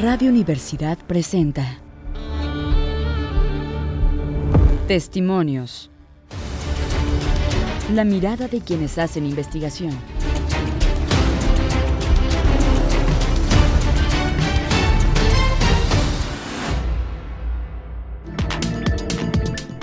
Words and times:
Radio 0.00 0.28
Universidad 0.28 0.98
presenta 1.06 1.78
Testimonios. 4.88 5.88
La 7.92 8.02
mirada 8.02 8.48
de 8.48 8.60
quienes 8.60 8.98
hacen 8.98 9.24
investigación. 9.24 9.92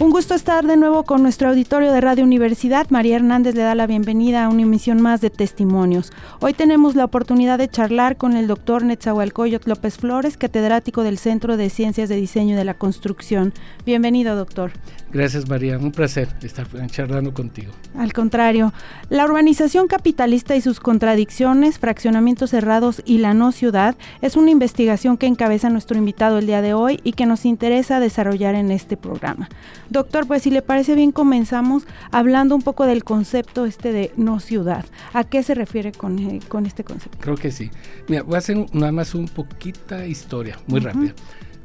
Un 0.01 0.09
gusto 0.09 0.33
estar 0.33 0.65
de 0.65 0.77
nuevo 0.77 1.03
con 1.03 1.21
nuestro 1.21 1.49
auditorio 1.49 1.91
de 1.93 2.01
Radio 2.01 2.23
Universidad. 2.23 2.89
María 2.89 3.17
Hernández 3.17 3.53
le 3.53 3.61
da 3.61 3.75
la 3.75 3.85
bienvenida 3.85 4.43
a 4.43 4.49
una 4.49 4.63
emisión 4.63 4.99
más 4.99 5.21
de 5.21 5.29
testimonios. 5.29 6.11
Hoy 6.39 6.55
tenemos 6.55 6.95
la 6.95 7.05
oportunidad 7.05 7.59
de 7.59 7.67
charlar 7.67 8.17
con 8.17 8.35
el 8.35 8.47
doctor 8.47 8.83
Netzahualcoyot 8.83 9.67
López 9.67 9.99
Flores, 9.99 10.37
catedrático 10.37 11.03
del 11.03 11.19
Centro 11.19 11.55
de 11.55 11.69
Ciencias 11.69 12.09
de 12.09 12.15
Diseño 12.15 12.57
de 12.57 12.65
la 12.65 12.73
Construcción. 12.73 13.53
Bienvenido, 13.85 14.35
doctor. 14.35 14.71
Gracias, 15.13 15.47
María. 15.47 15.77
Un 15.77 15.91
placer 15.91 16.29
estar 16.41 16.65
charlando 16.87 17.33
contigo. 17.33 17.71
Al 17.95 18.11
contrario, 18.13 18.73
la 19.09 19.25
urbanización 19.25 19.87
capitalista 19.87 20.55
y 20.55 20.61
sus 20.61 20.79
contradicciones, 20.79 21.77
fraccionamientos 21.77 22.51
cerrados 22.51 23.03
y 23.05 23.19
la 23.19 23.35
no 23.35 23.51
ciudad 23.51 23.95
es 24.21 24.35
una 24.35 24.49
investigación 24.49 25.17
que 25.17 25.27
encabeza 25.27 25.69
nuestro 25.69 25.97
invitado 25.97 26.39
el 26.39 26.47
día 26.47 26.63
de 26.63 26.73
hoy 26.73 26.99
y 27.03 27.11
que 27.11 27.27
nos 27.27 27.45
interesa 27.45 27.99
desarrollar 27.99 28.55
en 28.55 28.71
este 28.71 28.97
programa. 28.97 29.49
Doctor, 29.91 30.25
pues 30.25 30.43
si 30.43 30.51
le 30.51 30.61
parece 30.61 30.95
bien 30.95 31.11
comenzamos 31.11 31.83
hablando 32.11 32.55
un 32.55 32.61
poco 32.61 32.85
del 32.85 33.03
concepto 33.03 33.65
este 33.65 33.91
de 33.91 34.13
no 34.15 34.39
ciudad. 34.39 34.85
¿A 35.11 35.25
qué 35.25 35.43
se 35.43 35.53
refiere 35.53 35.91
con, 35.91 36.17
eh, 36.17 36.39
con 36.47 36.65
este 36.65 36.85
concepto? 36.85 37.17
Creo 37.19 37.35
que 37.35 37.51
sí. 37.51 37.69
Mira, 38.07 38.23
voy 38.23 38.35
a 38.35 38.37
hacer 38.37 38.55
nada 38.73 38.93
más 38.93 39.13
un 39.13 39.27
poquita 39.27 40.05
historia, 40.05 40.57
muy 40.65 40.79
rápida. 40.79 41.13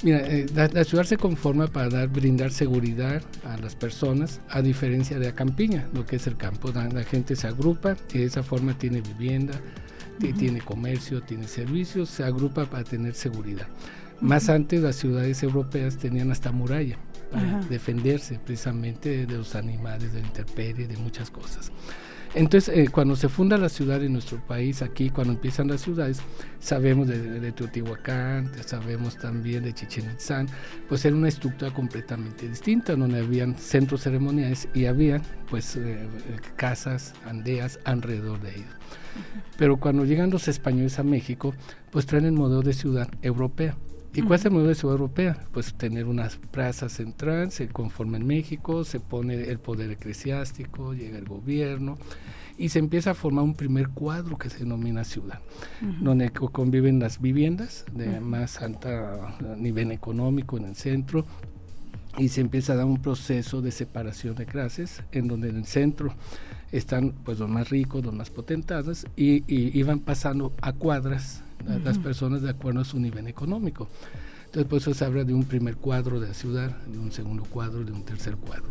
Mira, 0.02 0.19
eh, 0.27 0.47
la, 0.52 0.82
ciudad 0.82 1.04
se 1.04 1.19
conforma 1.19 1.69
para 1.69 1.88
dar, 1.88 2.08
brindar 2.08 2.50
seguridad 2.50 3.22
a 3.44 3.58
las 3.58 3.77
personas, 3.77 4.41
a 4.50 4.60
diferencia 4.60 5.20
de 5.20 5.27
la 5.27 5.34
campiña, 5.36 5.88
lo 5.94 6.04
que 6.04 6.16
es 6.16 6.27
el 6.27 6.36
campo. 6.36 6.72
La, 6.72 7.04
gente 7.04 7.36
se 7.36 7.47
agrupa 7.47 7.97
y 8.12 8.19
de 8.19 8.24
esa 8.24 8.42
forma 8.42 8.77
tiene 8.77 9.02
vivienda, 9.02 9.54
tiene 10.19 10.60
comercio, 10.62 11.22
tiene 11.22 11.47
servicios, 11.47 12.08
se 12.08 12.24
agrupa 12.24 12.64
para 12.64 12.82
tener 12.82 13.14
seguridad. 13.14 13.69
Más 14.20 14.48
antes 14.48 14.82
las 14.82 14.97
ciudades 14.97 15.44
europeas 15.44 15.97
tenían 15.97 16.32
hasta 16.32 16.50
muralla 16.50 16.98
para 17.30 17.60
defenderse 17.69 18.38
precisamente 18.38 19.27
de 19.27 19.36
los 19.38 19.55
animales, 19.55 20.12
de 20.12 20.20
la 20.20 20.27
intemperie, 20.27 20.86
de 20.86 20.96
muchas 20.96 21.30
cosas. 21.30 21.72
Entonces, 22.36 22.77
eh, 22.77 22.88
cuando 22.91 23.16
se 23.16 23.30
funda 23.30 23.56
la 23.56 23.70
ciudad 23.70 24.02
en 24.02 24.12
nuestro 24.12 24.38
país, 24.46 24.82
aquí, 24.82 25.08
cuando 25.08 25.32
empiezan 25.32 25.69
las 25.69 25.80
ciudades, 25.80 26.20
sabemos 26.60 27.08
de, 27.08 27.50
Teotihuacán, 27.52 28.50
sabemos 28.66 29.16
también 29.16 29.62
de 29.62 29.72
Chichen 29.72 30.10
Itzán, 30.10 30.47
pues 30.86 31.04
era 31.06 31.16
una 31.16 31.28
estructura 31.28 31.72
completamente 31.72 32.47
distinta, 32.47 32.94
donde 32.94 33.20
habían 33.20 33.56
centros 33.56 34.02
ceremoniales 34.02 34.69
y 34.74 34.84
había, 34.84 35.22
pues, 35.48 35.77
eh, 35.77 36.06
casas, 36.56 37.14
andeas 37.24 37.78
alrededor 37.84 38.38
de 38.42 38.50
ellos. 38.50 38.74
Pero 39.56 39.78
cuando 39.78 40.04
llegan 40.04 40.28
los 40.28 40.47
españoles 40.47 40.98
a 40.98 41.02
México, 41.02 41.54
pues 41.91 42.04
traen 42.04 42.27
el 42.27 42.32
modelo 42.32 42.60
de 42.60 42.74
ciudad 42.74 43.08
europea. 43.22 43.78
¿Y 44.17 44.22
cuál 44.22 44.39
es 44.39 44.47
el 44.47 44.53
modelo 44.53 44.70
de 44.70 44.75
ciudad 44.75 44.95
europea? 44.95 45.36
Pues 45.53 45.75
tener 45.75 46.06
unas 46.06 46.36
plazas 46.36 46.92
centrales, 46.92 47.53
se 47.53 47.69
conforma 47.69 48.17
en 48.17 48.27
México, 48.27 48.83
se 48.83 48.98
pone 48.98 49.34
el 49.34 49.59
poder 49.59 49.91
eclesiástico, 49.91 50.95
llega 50.95 51.19
el 51.19 51.27
gobierno 51.27 51.98
y 52.56 52.70
se 52.70 52.78
empieza 52.78 53.11
a 53.11 53.14
formar 53.14 53.44
un 53.44 53.55
primer 53.55 53.91
cuadro 53.91 54.39
que 54.39 54.48
se 54.48 54.61
denomina 54.61 55.05
ciudad, 55.05 55.41
donde 56.00 56.31
conviven 56.31 56.98
las 56.98 57.20
viviendas 57.20 57.84
de 57.92 58.19
más 58.20 58.62
alto 58.62 58.88
nivel 59.59 59.93
económico 59.93 60.56
en 60.56 60.65
el 60.65 60.76
centro 60.76 61.26
y 62.16 62.31
se 62.31 62.41
empieza 62.41 62.72
a 62.72 62.76
dar 62.76 62.87
un 62.87 63.03
proceso 63.03 63.60
de 63.60 63.71
separación 63.71 64.34
de 64.34 64.47
clases 64.47 65.03
en 65.12 65.28
donde 65.28 65.50
en 65.50 65.56
el 65.56 65.66
centro 65.66 66.15
están 66.72 67.12
pues 67.25 67.38
los 67.38 67.49
más 67.49 67.71
ricos, 67.71 68.04
los 68.04 68.15
más 68.15 68.31
potentados 68.31 69.06
y, 69.16 69.44
y, 69.47 69.82
van 69.82 70.00
pasando 70.00 70.53
a 70.60 70.72
cuadras 70.72 71.43
las 71.84 71.99
personas 71.99 72.43
de 72.43 72.50
acuerdo 72.50 72.81
a 72.81 72.84
su 72.84 72.99
nivel 72.99 73.27
económico. 73.27 73.88
Entonces, 74.47 74.71
por 74.71 74.78
eso 74.78 74.94
se 74.94 75.05
habla 75.05 75.25
de 75.25 75.34
un 75.34 75.44
primer 75.44 75.76
cuadro 75.76 76.19
de 76.19 76.28
la 76.28 76.34
ciudad, 76.34 76.71
de 76.87 76.99
un 76.99 77.12
segundo 77.12 77.44
cuadro, 77.44 77.84
de 77.84 77.93
un 77.93 78.03
tercer 78.05 78.37
cuadro. 78.37 78.69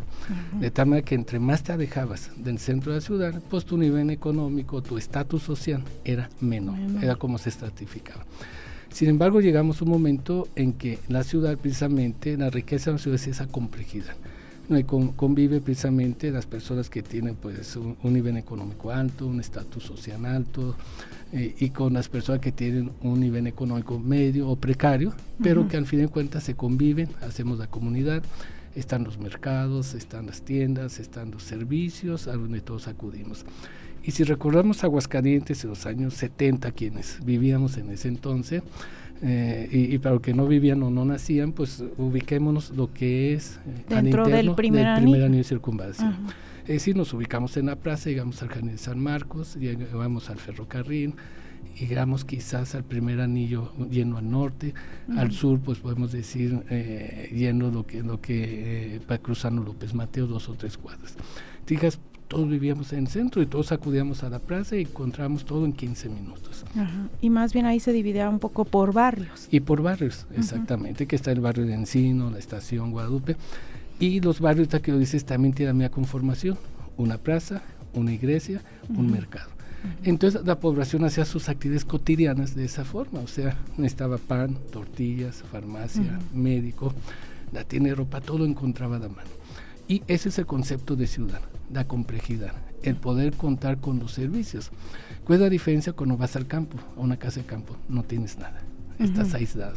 De 0.58 0.70
tal 0.70 0.86
manera 0.86 1.04
que 1.04 1.14
entre 1.14 1.38
más 1.38 1.62
te 1.62 1.72
alejabas 1.72 2.32
del 2.36 2.58
centro 2.58 2.92
de 2.92 2.98
la 2.98 3.00
ciudad, 3.02 3.42
pues 3.48 3.64
tu 3.64 3.76
nivel 3.76 4.10
económico, 4.10 4.82
tu 4.82 4.98
estatus 4.98 5.42
social 5.42 5.84
era 6.04 6.28
menor, 6.40 6.76
era 7.02 7.14
como 7.16 7.38
se 7.38 7.50
estratificaba. 7.50 8.24
Sin 8.88 9.10
embargo, 9.10 9.40
llegamos 9.40 9.80
a 9.80 9.84
un 9.84 9.90
momento 9.90 10.48
en 10.56 10.72
que 10.72 10.98
la 11.08 11.22
ciudad, 11.22 11.56
precisamente, 11.58 12.36
la 12.36 12.50
riqueza 12.50 12.90
de 12.90 12.96
la 12.96 12.98
ciudad 13.02 13.20
es 13.20 13.26
esa 13.28 13.46
complejidad. 13.46 14.16
Y 14.68 14.82
convive 14.82 15.60
precisamente 15.60 16.30
las 16.30 16.46
personas 16.46 16.90
que 16.90 17.02
tienen 17.02 17.36
pues 17.36 17.76
un, 17.76 17.96
nivel 18.12 18.36
económico 18.36 18.90
alto, 18.90 19.26
un 19.26 19.38
estatus 19.38 19.84
social 19.84 20.26
alto, 20.26 20.74
eh, 21.32 21.54
y 21.58 21.70
con 21.70 21.92
las 21.92 22.08
personas 22.08 22.40
que 22.40 22.52
tienen 22.52 22.90
un 23.02 23.20
nivel 23.20 23.46
económico 23.46 23.98
medio 23.98 24.48
o 24.48 24.56
precario, 24.56 25.14
pero 25.40 25.68
que 25.68 25.76
al 25.76 25.86
fin 25.86 26.00
de 26.00 26.08
cuentas 26.08 26.42
se 26.42 26.54
conviven, 26.54 27.08
hacemos 27.22 27.58
la 27.58 27.68
comunidad, 27.68 28.22
están 28.74 29.04
los 29.04 29.18
mercados, 29.18 29.94
están 29.94 30.26
las 30.26 30.42
tiendas, 30.42 30.98
están 30.98 31.30
los 31.30 31.44
servicios 31.44 32.26
a 32.26 32.32
donde 32.32 32.60
todos 32.60 32.88
acudimos. 32.88 33.44
Y 34.02 34.12
si 34.12 34.22
recordamos 34.22 34.84
Aguascalientes 34.84 35.64
en 35.64 35.70
los 35.70 35.86
años 35.86 36.14
70, 36.14 36.70
quienes 36.72 37.18
vivíamos 37.24 37.76
en 37.76 37.90
ese 37.90 38.06
entonces, 38.08 38.62
eh, 39.22 39.68
y, 39.70 39.98
para 39.98 40.14
los 40.14 40.22
que 40.22 40.34
no 40.34 40.46
vivían 40.46 40.82
o 40.82 40.90
no 40.90 41.04
nacían, 41.04 41.52
pues 41.52 41.82
ubiquémonos 41.96 42.70
lo 42.70 42.92
que 42.92 43.34
es 43.34 43.58
eh, 43.66 43.84
dentro 43.88 44.26
del 44.26 44.54
primer, 44.54 44.86
anillo 44.86 45.28
de 45.28 45.44
circunvalación. 45.44 46.16
Es 46.62 46.74
decir, 46.74 46.96
nos 46.96 47.12
ubicamos 47.14 47.56
en 47.56 47.66
la 47.66 47.76
plaza, 47.76 48.10
llegamos 48.10 48.42
al 48.42 48.48
Jardín 48.48 48.72
de 48.72 48.78
San 48.78 48.98
Marcos, 48.98 49.54
llegamos 49.56 50.30
al 50.30 50.38
ferrocarril, 50.38 51.14
llegamos 51.78 52.24
quizás 52.24 52.74
al 52.74 52.84
primer 52.84 53.20
anillo 53.20 53.72
yendo 53.90 54.18
al 54.18 54.28
norte, 54.30 54.74
al 55.16 55.32
sur 55.32 55.60
pues 55.60 55.78
podemos 55.78 56.12
decir 56.12 56.64
eh, 56.70 57.30
yendo 57.32 57.70
lo 57.70 57.86
que, 57.86 58.02
lo 58.02 58.20
que 58.20 58.96
eh, 58.96 59.18
cruzando 59.22 59.62
López 59.62 59.94
Mateo 59.94 60.26
dos 60.26 60.48
o 60.48 60.54
tres 60.54 60.76
cuadras. 60.76 61.14
Fijas, 61.66 62.00
todos 62.28 62.48
vivíamos 62.48 62.92
en 62.92 63.00
el 63.00 63.08
centro 63.08 63.40
y 63.42 63.46
todos 63.46 63.72
acudíamos 63.72 64.22
a 64.24 64.30
la 64.30 64.38
plaza 64.38 64.76
y 64.76 64.82
encontramos 64.82 65.44
todo 65.44 65.64
en 65.64 65.72
15 65.72 66.08
minutos. 66.08 66.64
Y 67.20 67.30
más 67.30 67.52
bien 67.52 67.66
ahí 67.66 67.80
se 67.80 67.92
dividía 67.92 68.28
un 68.28 68.38
poco 68.38 68.64
por 68.64 68.92
barrios. 68.92 69.48
Y 69.50 69.60
por 69.60 69.82
barrios, 69.82 70.26
exactamente, 70.36 71.06
que 71.06 71.16
está 71.16 71.30
el 71.32 71.40
barrio 71.40 71.66
de 71.66 71.74
Encino, 71.74 72.30
la 72.30 72.38
estación 72.38 72.90
Guadalupe. 72.90 73.36
Y 73.98 74.20
los 74.20 74.40
barrios 74.40 74.68
que 74.68 74.92
lo 74.92 74.98
dices 74.98 75.24
también 75.24 75.54
tienen 75.54 75.78
la 75.78 75.90
conformación, 75.90 76.58
una 76.96 77.18
plaza, 77.18 77.62
una 77.94 78.12
iglesia, 78.12 78.60
un 78.88 79.10
mercado. 79.10 79.50
Entonces 80.02 80.44
la 80.44 80.58
población 80.58 81.04
hacía 81.04 81.24
sus 81.24 81.48
actividades 81.48 81.84
cotidianas 81.84 82.54
de 82.54 82.64
esa 82.64 82.84
forma, 82.84 83.20
o 83.20 83.28
sea, 83.28 83.56
necesitaba 83.76 84.18
pan, 84.18 84.56
tortillas, 84.72 85.44
farmacia, 85.50 86.18
médico, 86.34 86.92
la 87.52 87.62
tienda 87.64 87.90
de 87.90 87.94
ropa, 87.94 88.20
todo 88.20 88.44
encontraba 88.44 88.96
a 88.96 88.98
la 88.98 89.08
mano. 89.08 89.30
Y 89.88 90.02
ese 90.08 90.30
es 90.30 90.38
el 90.38 90.46
concepto 90.46 90.96
de 90.96 91.06
ciudad, 91.06 91.40
la 91.72 91.86
complejidad, 91.86 92.52
el 92.82 92.96
poder 92.96 93.34
contar 93.34 93.78
con 93.78 93.98
los 93.98 94.12
servicios. 94.12 94.70
¿Cuál 95.24 95.38
es 95.38 95.42
la 95.42 95.50
diferencia 95.50 95.92
cuando 95.92 96.16
vas 96.16 96.36
al 96.36 96.46
campo, 96.46 96.78
a 96.96 97.00
una 97.00 97.16
casa 97.16 97.40
de 97.40 97.46
campo? 97.46 97.76
No 97.88 98.02
tienes 98.02 98.38
nada, 98.38 98.62
estás 98.98 99.34
aislado. 99.34 99.76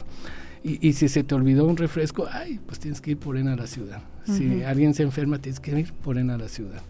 Y, 0.62 0.94
si 0.94 1.08
se 1.08 1.24
te 1.24 1.36
olvidó 1.36 1.66
un 1.66 1.78
refresco, 1.78 2.28
ay, 2.30 2.60
pues 2.66 2.80
tienes 2.80 3.00
que 3.00 3.12
ir 3.12 3.18
por 3.18 3.38
él 3.38 3.48
a 3.48 3.56
la 3.56 3.66
ciudad. 3.66 4.02
Si 4.26 4.62
alguien 4.64 4.94
se 4.94 5.04
enferma, 5.04 5.40
tienes 5.40 5.60
que 5.60 5.80
ir 5.80 5.94
por 5.94 6.18
él 6.18 6.30
a 6.30 6.38
la 6.38 6.50
ciudad. 6.50 6.82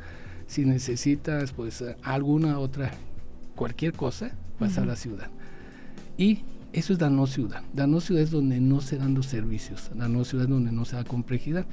Si 0.47 0.65
necesitas, 0.65 1.51
pues, 1.51 1.83
alguna 2.01 2.57
otra, 2.57 2.91
cualquier 3.55 3.93
cosa, 3.93 4.31
vas 4.59 4.77
a 4.79 4.85
la 4.85 4.95
ciudad. 4.95 5.29
Y 6.17 6.39
eso 6.73 6.93
es 6.93 7.01
la 7.01 7.09
no 7.09 7.27
ciudad. 7.27 7.63
La 7.73 7.87
no 7.87 7.99
ciudad 7.99 8.21
es 8.21 8.31
donde 8.31 8.59
no 8.59 8.81
se 8.81 8.97
dan 8.97 9.15
los 9.15 9.25
servicios. 9.25 9.89
La 9.95 10.07
no 10.07 10.23
ciudad 10.23 10.45
es 10.45 10.49
donde 10.49 10.71
no 10.71 10.85
se 10.85 10.95
da 10.95 11.03
complejidad. 11.03 11.65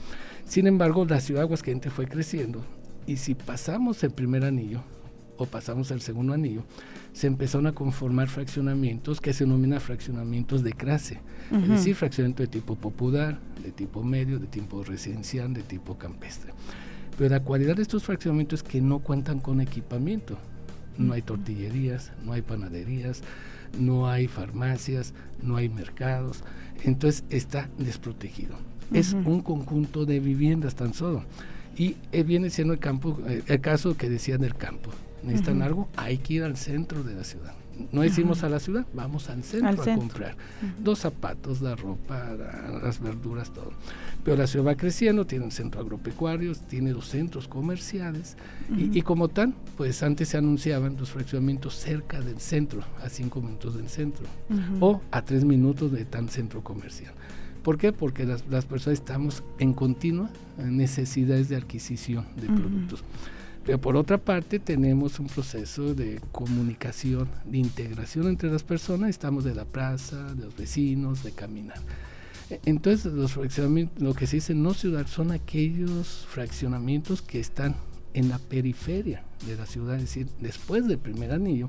Sin 0.47 0.67
embargo, 0.67 1.05
la 1.05 1.21
ciudad 1.21 1.43
Aguascalientes 1.43 1.93
fue 1.93 2.07
creciendo. 2.07 2.65
Y 3.07 3.17
si 3.19 3.35
pasamos 3.35 4.03
el 4.05 4.11
primer 4.11 4.45
anillo, 4.45 4.83
o 5.39 5.47
pasamos 5.47 5.93
al 5.93 6.01
segundo 6.01 6.33
anillo, 6.33 6.65
se 7.13 7.27
empezaron 7.27 7.67
a 7.67 7.73
conformar 7.73 8.29
fraccionamientos 8.29 9.21
que 9.21 9.33
se 9.33 9.45
denominan 9.45 9.81
fraccionamientos 9.81 10.63
de 10.63 10.73
clase, 10.73 11.21
es 11.51 11.69
decir, 11.69 11.95
fraccionamiento 11.95 12.43
de 12.43 12.49
tipo 12.49 12.75
popular, 12.75 13.39
de 13.63 13.71
tipo 13.71 14.03
medio, 14.03 14.39
de 14.39 14.47
tipo 14.47 14.83
residencial, 14.83 15.53
de 15.53 15.63
tipo 15.63 15.99
campestre. 15.99 16.53
Pero 17.17 17.31
la 17.31 17.41
cualidad 17.41 17.77
de 17.77 17.83
estos 17.83 18.05
fraccionamientos 18.05 18.63
es 18.63 18.69
que 18.69 18.81
no 18.81 18.99
cuentan 18.99 19.41
con 19.41 19.61
equipamiento. 19.61 20.39
No 20.99 21.13
hay 21.13 21.23
tortillerías, 21.23 22.13
no 22.25 22.33
hay 22.33 22.43
panaderías, 22.43 23.23
no 23.79 24.09
hay 24.09 24.27
farmacias, 24.27 25.15
no 25.43 25.57
hay 25.57 25.69
mercados. 25.69 26.43
Entonces 26.83 27.25
está 27.31 27.69
desprotegido. 27.79 28.57
Es 28.93 29.15
un 29.15 29.41
conjunto 29.43 30.07
de 30.07 30.21
viviendas 30.21 30.77
tan 30.77 30.95
solo. 30.95 31.25
Y 31.77 31.97
eh, 32.13 32.23
viene 32.23 32.51
siendo 32.51 32.73
el 32.73 32.79
campo, 32.79 33.19
eh, 33.27 33.43
el 33.47 33.61
caso 33.61 33.97
que 33.97 34.09
decían 34.09 34.41
del 34.41 34.55
campo 34.55 34.91
necesitan 35.27 35.63
algo, 35.63 35.89
hay 35.97 36.19
que 36.19 36.35
ir 36.35 36.43
al 36.45 36.57
centro 36.57 37.03
de 37.03 37.15
la 37.15 37.25
ciudad. 37.25 37.55
No 37.93 38.03
decimos 38.03 38.43
a 38.43 38.49
la 38.49 38.59
ciudad, 38.59 38.87
vamos 38.95 39.29
al 39.31 39.43
centro 39.43 39.83
a 39.83 39.95
comprar 39.95 40.37
los 40.85 40.99
zapatos, 41.01 41.61
la 41.61 41.77
ropa, 41.77 42.35
las 42.83 43.01
verduras, 43.01 43.53
todo. 43.53 43.73
Pero 44.25 44.37
la 44.37 44.47
ciudad 44.47 44.67
va 44.67 44.75
creciendo, 44.77 45.27
tiene 45.27 45.45
un 45.45 45.51
centro 45.51 45.81
agropecuario, 45.81 46.53
tiene 46.55 46.93
los 46.93 47.09
centros 47.09 47.49
comerciales 47.49 48.37
y, 48.77 49.03
como 49.03 49.29
tal, 49.29 49.55
pues 49.77 50.03
antes 50.03 50.29
se 50.29 50.39
anunciaban 50.39 50.97
los 50.97 51.11
fraccionamientos 51.11 51.75
cerca 51.75 52.21
del 52.21 52.41
centro, 52.41 52.83
a 53.03 53.09
cinco 53.09 53.41
minutos 53.41 53.77
del 53.77 53.89
centro 53.89 54.27
o 54.81 55.01
a 55.11 55.23
tres 55.23 55.45
minutos 55.45 55.93
de 55.93 56.05
tan 56.05 56.29
centro 56.29 56.63
comercial. 56.63 57.13
¿Por 57.63 57.79
qué? 57.79 57.93
Porque 57.93 58.25
las, 58.25 58.65
personas 58.65 59.01
estamos 59.01 59.43
en 59.59 59.75
continua 59.75 60.31
necesidades 60.57 61.49
de 61.49 61.57
adquisición 61.57 62.25
de 62.37 62.47
productos. 62.47 63.03
Pero 63.67 63.81
por 63.81 63.97
otra 63.97 64.17
parte 64.17 64.61
tenemos 64.61 65.19
un 65.19 65.27
proceso 65.27 65.93
de 65.93 66.21
comunicación, 66.31 67.29
de 67.45 67.59
integración 67.59 68.29
entre 68.29 68.49
las 68.49 68.63
personas, 68.63 69.11
estamos 69.11 69.43
de 69.43 69.57
la 69.57 69.65
plaza, 69.65 70.35
de 70.35 70.45
los 70.45 70.57
vecinos, 70.57 71.25
de 71.25 71.33
caminar. 71.33 71.79
E, 72.49 72.61
entonces 72.65 73.13
los 73.13 73.33
fraccionamientos, 73.33 74.01
lo 74.01 74.15
que 74.15 74.29
se 74.29 74.37
dice 74.37 74.55
no 74.55 74.73
ciudad 74.73 75.09
son 75.09 75.33
aquellos 75.33 76.27
fraccionamientos 76.31 77.23
que 77.23 77.41
están 77.41 77.75
en 78.15 78.29
la 78.29 78.39
periferia 78.39 79.25
de 79.47 79.57
la 79.57 79.67
ciudad, 79.67 79.97
es 79.97 80.03
decir, 80.03 80.29
después 80.41 80.87
del 80.87 80.99
primer 80.99 81.33
anillo, 81.33 81.69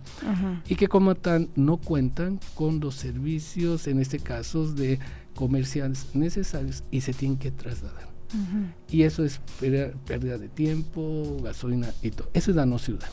y 0.70 0.76
que 0.76 0.88
como 0.88 1.16
tal 1.16 1.50
no 1.56 1.78
cuentan 1.78 2.40
con 2.54 2.80
los 2.80 2.96
servicios, 2.96 3.88
en 3.88 4.00
este 4.00 4.20
caso, 4.20 4.72
de 4.72 5.00
comerciales 5.36 6.08
necesarios 6.14 6.84
y 6.90 7.02
se 7.02 7.14
tienen 7.14 7.38
que 7.38 7.52
trasladar. 7.52 8.17
Y 8.90 9.04
eso 9.04 9.24
es 9.24 9.40
pérdida, 9.60 10.38
de 10.38 10.50
tiempo, 10.50 11.38
gasolina 11.44 11.90
y 12.02 12.12
todo. 12.12 12.30
Eso 12.34 12.52
es 12.52 12.58
la 12.58 12.66
no 12.66 12.80
ciudad. 12.80 13.10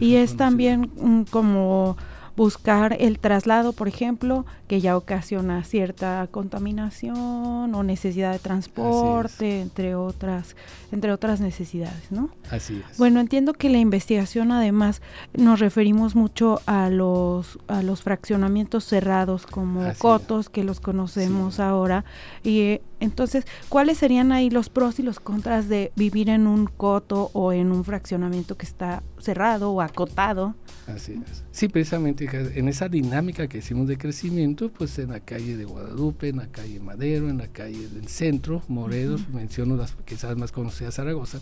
Y 0.00 0.16
es 0.16 0.36
también 0.36 1.24
como 1.30 1.96
buscar 2.38 2.96
el 3.00 3.18
traslado, 3.18 3.72
por 3.72 3.88
ejemplo, 3.88 4.46
que 4.68 4.80
ya 4.80 4.96
ocasiona 4.96 5.64
cierta 5.64 6.28
contaminación 6.30 7.74
o 7.74 7.82
necesidad 7.82 8.30
de 8.30 8.38
transporte, 8.38 9.60
entre 9.60 9.96
otras, 9.96 10.54
entre 10.92 11.12
otras 11.12 11.40
necesidades, 11.40 12.12
¿no? 12.12 12.30
Así 12.48 12.80
es. 12.88 12.96
Bueno, 12.96 13.18
entiendo 13.18 13.54
que 13.54 13.68
la 13.68 13.78
investigación 13.78 14.52
además 14.52 15.02
nos 15.36 15.58
referimos 15.58 16.14
mucho 16.14 16.60
a 16.66 16.90
los 16.90 17.58
a 17.66 17.82
los 17.82 18.02
fraccionamientos 18.02 18.84
cerrados 18.84 19.44
como 19.44 19.82
cotos 19.98 20.48
que 20.48 20.62
los 20.62 20.78
conocemos 20.78 21.58
ahora 21.58 22.04
y 22.44 22.80
entonces, 23.00 23.44
¿cuáles 23.68 23.98
serían 23.98 24.32
ahí 24.32 24.50
los 24.50 24.68
pros 24.68 24.98
y 24.98 25.02
los 25.02 25.20
contras 25.20 25.68
de 25.68 25.92
vivir 25.94 26.28
en 26.28 26.46
un 26.46 26.66
coto 26.66 27.30
o 27.32 27.52
en 27.52 27.70
un 27.70 27.84
fraccionamiento 27.84 28.56
que 28.56 28.66
está 28.66 29.02
cerrado 29.18 29.70
o 29.70 29.80
acotado? 29.80 30.54
Así 30.86 31.12
es. 31.12 31.44
Sí, 31.52 31.68
precisamente 31.68 32.28
en 32.58 32.68
esa 32.68 32.88
dinámica 32.88 33.46
que 33.46 33.58
hicimos 33.58 33.86
de 33.88 33.98
crecimiento, 33.98 34.70
pues 34.70 34.98
en 34.98 35.10
la 35.10 35.20
calle 35.20 35.56
de 35.56 35.64
Guadalupe, 35.64 36.28
en 36.28 36.38
la 36.38 36.48
calle 36.48 36.80
Madero, 36.80 37.28
en 37.28 37.38
la 37.38 37.48
calle 37.48 37.88
del 37.88 38.08
centro, 38.08 38.62
Morelos, 38.68 39.28
menciono 39.28 39.76
las 39.76 39.94
quizás 40.04 40.36
más 40.36 40.50
conocidas 40.50 40.94
Zaragoza, 40.94 41.38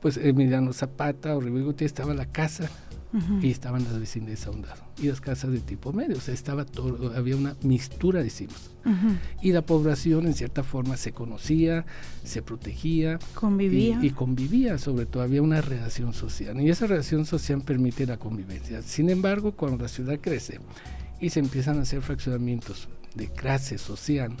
pues 0.00 0.16
Emiliano 0.16 0.72
Zapata 0.72 1.36
o 1.36 1.40
Ribeiro 1.40 1.74
estaba 1.78 2.14
la 2.14 2.26
casa 2.26 2.70
y 3.42 3.50
estaban 3.50 3.82
las 3.84 3.98
vecindades 3.98 4.46
a 4.46 4.50
un 4.50 4.62
lado 4.62 4.82
y 5.02 5.08
las 5.08 5.20
casas 5.20 5.50
de 5.50 5.58
tipo 5.58 5.92
medio, 5.92 6.16
o 6.16 6.20
sea, 6.20 6.34
estaba 6.34 6.64
todo, 6.64 7.12
había 7.16 7.36
una 7.36 7.56
mixtura, 7.62 8.22
decimos. 8.22 8.70
Y 9.42 9.52
la 9.52 9.62
población 9.62 10.26
en 10.26 10.34
cierta 10.34 10.62
forma 10.62 10.96
se 10.96 11.12
conocía, 11.12 11.84
se 12.24 12.40
protegía, 12.42 13.18
convivía. 13.34 13.98
Y, 14.02 14.10
convivía, 14.10 14.78
sobre 14.78 15.06
todo 15.06 15.22
había 15.22 15.42
una 15.42 15.60
relación 15.60 16.12
social 16.14 16.60
y 16.60 16.70
esa 16.70 16.86
relación 16.86 17.26
social 17.26 17.62
permite 17.62 18.06
la 18.06 18.18
convivencia. 18.18 18.82
Sin 18.82 19.10
embargo, 19.10 19.52
cuando 19.52 19.82
la 19.82 19.88
ciudad 19.88 20.18
crece 20.20 20.60
y 21.20 21.30
se 21.30 21.40
empiezan 21.40 21.78
a 21.78 21.82
hacer 21.82 22.02
fraccionamientos 22.02 22.88
de 23.14 23.28
clase 23.28 23.76
social, 23.78 24.36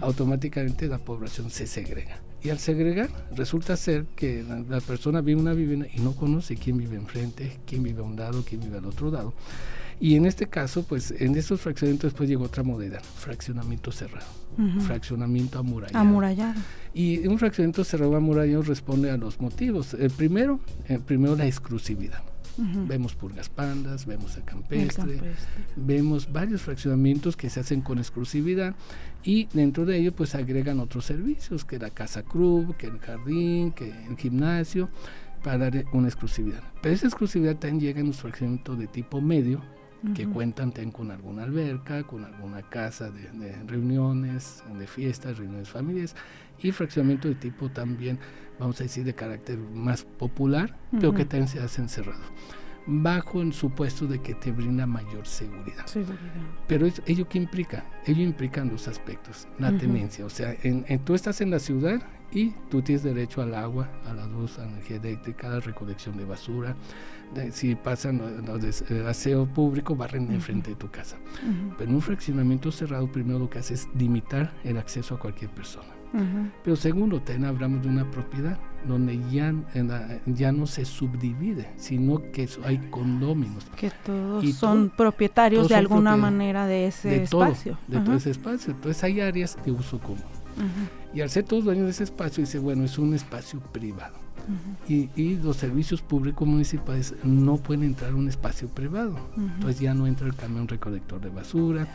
automáticamente 0.00 0.86
la 0.86 0.98
población 0.98 1.50
se 1.50 1.66
segrega. 1.66 2.20
Y 2.44 2.50
al 2.50 2.58
segregar, 2.58 3.08
resulta 3.36 3.76
ser 3.76 4.04
que 4.16 4.44
la, 4.68 4.80
persona 4.80 5.20
vive 5.20 5.40
una 5.40 5.52
vivienda 5.52 5.86
y 5.94 6.00
no 6.00 6.12
conoce 6.12 6.56
quién 6.56 6.76
vive 6.76 6.96
enfrente, 6.96 7.60
quién 7.66 7.84
vive 7.84 8.00
a 8.00 8.04
un 8.04 8.16
lado, 8.16 8.44
quién 8.46 8.60
vive 8.60 8.78
al 8.78 8.84
otro 8.86 9.10
lado. 9.10 9.32
Y 10.00 10.16
en 10.16 10.26
este 10.26 10.48
caso, 10.48 10.82
pues 10.82 11.12
en 11.12 11.36
estos 11.36 11.60
fraccionamientos 11.60 12.10
después 12.10 12.28
llegó 12.28 12.44
otra 12.44 12.64
modalidad, 12.64 13.02
fraccionamiento 13.02 13.92
cerrado, 13.92 14.26
fraccionamiento 14.80 15.60
amurallado. 15.60 15.98
Amurallado. 15.98 16.60
Y 16.92 17.24
un 17.28 17.38
fraccionamiento 17.38 17.84
cerrado 17.84 18.16
amurallado 18.16 18.62
responde 18.62 19.12
a 19.12 19.16
los 19.16 19.40
motivos. 19.40 19.94
El 19.94 20.10
primero, 20.10 20.58
el 20.88 21.00
primero 21.00 21.36
la 21.36 21.46
exclusividad. 21.46 22.31
Vemos 22.58 23.14
purgas 23.14 23.48
pandas, 23.48 24.06
vemos 24.06 24.36
a 24.36 24.44
campestre, 24.44 25.20
vemos 25.76 26.30
varios 26.30 26.62
fraccionamientos 26.62 27.36
que 27.36 27.48
se 27.48 27.60
hacen 27.60 27.80
con 27.80 27.98
exclusividad 27.98 28.74
y 29.22 29.48
dentro 29.52 29.86
de 29.86 29.98
ello 29.98 30.12
pues 30.12 30.34
agregan 30.34 30.80
otros 30.80 31.04
servicios, 31.04 31.64
que 31.64 31.78
la 31.78 31.90
casa 31.90 32.22
club, 32.22 32.76
que 32.76 32.88
el 32.88 32.98
jardín, 32.98 33.72
que 33.72 33.90
el 33.90 34.16
gimnasio, 34.16 34.88
para 35.42 35.70
dar 35.70 35.84
una 35.92 36.08
exclusividad. 36.08 36.62
Pero 36.82 36.94
esa 36.94 37.06
exclusividad 37.06 37.56
también 37.56 37.80
llega 37.80 38.00
en 38.00 38.08
los 38.08 38.16
fraccionamientos 38.16 38.78
de 38.78 38.86
tipo 38.86 39.20
medio, 39.20 39.60
que 40.16 40.26
cuentan 40.26 40.72
con 40.90 41.12
alguna 41.12 41.44
alberca, 41.44 42.02
con 42.02 42.24
alguna 42.24 42.62
casa 42.62 43.08
de, 43.10 43.30
de, 43.38 43.54
reuniones, 43.68 44.64
de 44.76 44.88
fiestas, 44.88 45.38
reuniones 45.38 45.68
familiares, 45.68 46.16
y 46.62 46.72
fraccionamiento 46.72 47.28
de 47.28 47.34
tipo 47.34 47.68
también 47.68 48.18
vamos 48.58 48.80
a 48.80 48.84
decir, 48.84 49.04
de 49.04 49.14
carácter 49.14 49.58
más 49.58 50.04
popular, 50.04 50.78
pero 50.92 51.12
que 51.12 51.24
también 51.24 51.48
se 51.48 51.60
hace 51.60 51.82
encerrado 51.82 52.22
bajo 52.86 53.42
el 53.42 53.52
supuesto 53.52 54.06
de 54.06 54.20
que 54.20 54.34
te 54.34 54.50
brinda 54.50 54.86
mayor 54.86 55.26
seguridad. 55.26 55.86
Pero 56.66 56.88
¿ello 57.06 57.28
qué 57.28 57.38
implica? 57.38 57.84
Ello 58.06 58.22
implica 58.22 58.64
dos 58.64 58.88
aspectos. 58.88 59.46
La 59.58 59.76
tenencia, 59.76 60.24
o 60.24 60.30
sea, 60.30 60.56
en, 60.62 60.84
tú 61.04 61.14
estás 61.14 61.40
en 61.40 61.50
la 61.50 61.58
ciudad 61.58 62.02
y 62.32 62.50
tú 62.70 62.82
tienes 62.82 63.02
derecho 63.04 63.42
al 63.42 63.54
agua, 63.54 63.88
a 64.04 64.14
la 64.14 64.26
luz, 64.26 64.58
a 64.58 64.62
la 64.62 64.72
energía 64.72 64.96
eléctrica, 64.96 65.46
a 65.46 65.50
la 65.50 65.60
recolección 65.60 66.16
de 66.16 66.24
basura. 66.24 66.74
si 67.52 67.74
pasan 67.74 68.20
los 68.44 68.88
de 68.88 69.08
aseo 69.08 69.46
público, 69.46 69.94
barren 69.94 70.28
uh 70.28 70.32
enfrente 70.32 70.70
de 70.70 70.76
tu 70.76 70.90
casa. 70.90 71.18
Pero 71.78 71.88
en 71.88 71.94
un 71.94 72.02
fraccionamiento 72.02 72.72
cerrado, 72.72 73.10
primero 73.12 73.38
lo 73.38 73.48
que 73.48 73.60
hace 73.60 73.74
es 73.74 73.88
limitar 73.96 74.52
el 74.64 74.76
acceso 74.76 75.14
a 75.14 75.18
cualquier 75.20 75.50
persona. 75.50 76.01
Pero 76.62 76.76
segundo, 76.76 77.20
también 77.20 77.46
hablamos 77.46 77.82
de 77.82 77.88
una 77.88 78.10
propiedad 78.10 78.58
donde 78.86 79.20
ya, 79.30 79.54
ya 80.26 80.52
no 80.52 80.66
se 80.66 80.84
subdivide, 80.84 81.70
sino 81.76 82.20
que 82.32 82.48
hay 82.64 82.78
condóminos. 82.90 83.64
Que 83.76 83.90
todos 84.04 84.44
son 84.54 84.90
propietarios 84.90 85.68
de 85.68 85.76
alguna 85.76 86.16
manera 86.16 86.66
de 86.66 86.86
ese 86.86 87.22
espacio. 87.22 87.78
de 87.88 88.00
todo 88.00 88.16
ese 88.16 88.30
espacio. 88.30 88.72
Entonces 88.72 89.02
hay 89.04 89.20
áreas 89.20 89.56
de 89.64 89.70
uso 89.72 89.98
común. 89.98 90.22
Y 91.14 91.20
al 91.20 91.30
ser 91.30 91.44
todos 91.44 91.64
dueños 91.64 91.84
de 91.84 91.90
ese 91.90 92.04
espacio, 92.04 92.42
dice, 92.42 92.58
bueno, 92.58 92.84
es 92.84 92.98
un 92.98 93.14
espacio 93.14 93.60
privado. 93.60 94.20
y, 94.88 95.08
y, 95.14 95.36
los 95.36 95.56
servicios 95.56 96.02
públicos 96.02 96.48
municipales 96.48 97.14
no 97.22 97.58
pueden 97.58 97.84
entrar 97.84 98.10
a 98.10 98.16
un 98.16 98.28
espacio 98.28 98.66
privado. 98.68 99.16
Entonces 99.36 99.80
ya 99.80 99.94
no 99.94 100.06
entra 100.06 100.26
el 100.26 100.34
camión 100.34 100.66
recolector 100.66 101.20
de 101.20 101.28
basura, 101.28 101.86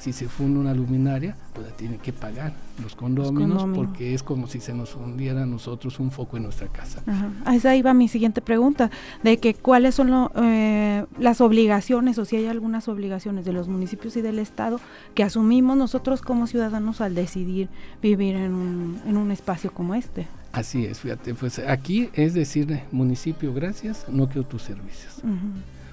si 0.00 0.14
se 0.14 0.28
funde 0.28 0.58
una 0.58 0.72
luminaria, 0.72 1.36
pues 1.52 1.66
la 1.66 1.76
tiene 1.76 1.98
que 1.98 2.12
pagar 2.12 2.54
los 2.82 2.96
condóminos, 2.96 3.66
porque 3.74 4.14
es 4.14 4.22
como 4.22 4.46
si 4.46 4.58
se 4.58 4.72
nos 4.72 4.96
hundiera 4.96 5.42
a 5.42 5.46
nosotros 5.46 6.00
un 6.00 6.10
foco 6.10 6.38
en 6.38 6.44
nuestra 6.44 6.68
casa. 6.68 7.02
Ajá. 7.06 7.54
Esa 7.54 7.76
iba 7.76 7.92
mi 7.92 8.08
siguiente 8.08 8.40
pregunta, 8.40 8.90
de 9.22 9.36
que 9.36 9.52
cuáles 9.52 9.94
son 9.94 10.30
eh, 10.36 11.04
las 11.18 11.42
obligaciones 11.42 12.16
o 12.16 12.24
si 12.24 12.36
hay 12.36 12.46
algunas 12.46 12.88
obligaciones 12.88 13.44
de 13.44 13.52
los 13.52 13.68
municipios 13.68 14.16
y 14.16 14.22
del 14.22 14.38
Estado 14.38 14.80
que 15.14 15.22
asumimos 15.22 15.76
nosotros 15.76 16.22
como 16.22 16.46
ciudadanos 16.46 17.02
al 17.02 17.14
decidir 17.14 17.68
vivir 18.00 18.36
en 18.36 18.54
un, 18.54 19.00
en 19.06 19.18
un 19.18 19.30
espacio 19.30 19.70
como 19.70 19.94
este. 19.94 20.26
Así 20.52 20.86
es, 20.86 21.00
fíjate, 21.00 21.34
pues 21.34 21.58
aquí 21.58 22.08
es 22.14 22.32
decirle, 22.32 22.84
municipio, 22.90 23.52
gracias, 23.52 24.06
no 24.08 24.28
quiero 24.28 24.48
tus 24.48 24.62
servicios. 24.62 25.20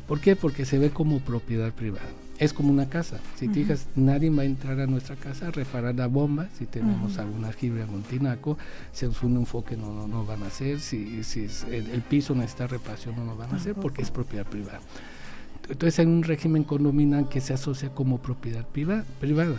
¿Por 0.07 0.21
qué? 0.21 0.37
Porque 0.37 0.63
se 0.63 0.79
ve 0.79 0.91
como 0.91 1.19
propiedad 1.19 1.73
privada 1.73 2.07
es 2.39 2.53
como 2.53 2.71
una 2.71 2.87
casa. 2.87 3.19
Si 3.35 3.47
te 3.47 3.55
fijas, 3.55 3.87
nadie 3.95 4.29
va 4.29 4.43
a 4.43 4.45
entrar 4.45 4.79
a 4.79 4.87
nuestra 4.87 5.15
casa 5.15 5.47
a 5.47 5.51
reparar 5.51 5.95
la 5.95 6.07
bomba. 6.07 6.47
Si 6.57 6.65
tenemos 6.65 7.17
alguna 7.17 7.49
algún 7.49 7.81
algún 7.81 8.03
tinaco, 8.03 8.57
se 8.91 9.07
nos 9.07 9.21
un 9.23 9.45
foque, 9.45 9.75
no, 9.75 10.07
no, 10.07 10.25
van 10.25 10.43
a 10.43 10.47
hacer. 10.47 10.79
Si, 10.79 11.23
si 11.23 11.47
el, 11.71 12.01
piso 12.01 12.35
necesita 12.35 12.67
reparación, 12.67 13.15
no 13.15 13.25
lo 13.25 13.35
van 13.35 13.53
a 13.53 13.57
hacer 13.57 13.73
porque 13.75 14.01
es 14.01 14.11
propiedad 14.11 14.45
privada. 14.45 14.81
Entonces 15.69 15.99
hay 15.99 16.05
un 16.05 16.23
régimen 16.23 16.63
condominal 16.63 17.27
que 17.27 17.41
se 17.41 17.53
asocia 17.53 17.89
como 17.89 18.19
propiedad 18.19 18.65
privada, 18.65 19.03
privada 19.19 19.57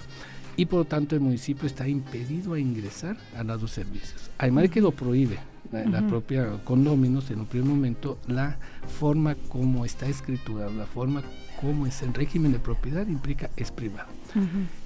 y 0.56 0.66
por 0.66 0.80
lo 0.80 0.84
tanto 0.86 1.14
el 1.14 1.20
municipio 1.20 1.66
está 1.66 1.86
impedido 1.86 2.54
a 2.54 2.58
ingresar 2.58 3.16
a 3.36 3.44
los 3.44 3.60
dos 3.60 3.70
servicios. 3.70 4.30
Además 4.38 4.62
de 4.62 4.68
que 4.70 4.80
lo 4.80 4.90
prohíbe 4.90 5.38
la, 5.70 6.06
propia 6.06 6.48
condóminos 6.64 7.30
en 7.30 7.40
un 7.40 7.46
primer 7.46 7.68
momento, 7.68 8.18
la 8.26 8.56
forma 8.98 9.36
como 9.48 9.84
está 9.84 10.08
escriturada, 10.08 10.70
la 10.70 10.86
forma 10.86 11.22
como 11.60 11.86
es 11.86 12.02
el 12.02 12.14
régimen 12.14 12.52
de 12.52 12.58
propiedad 12.58 13.06
implica 13.06 13.50
es 13.56 13.70
privado. 13.70 14.08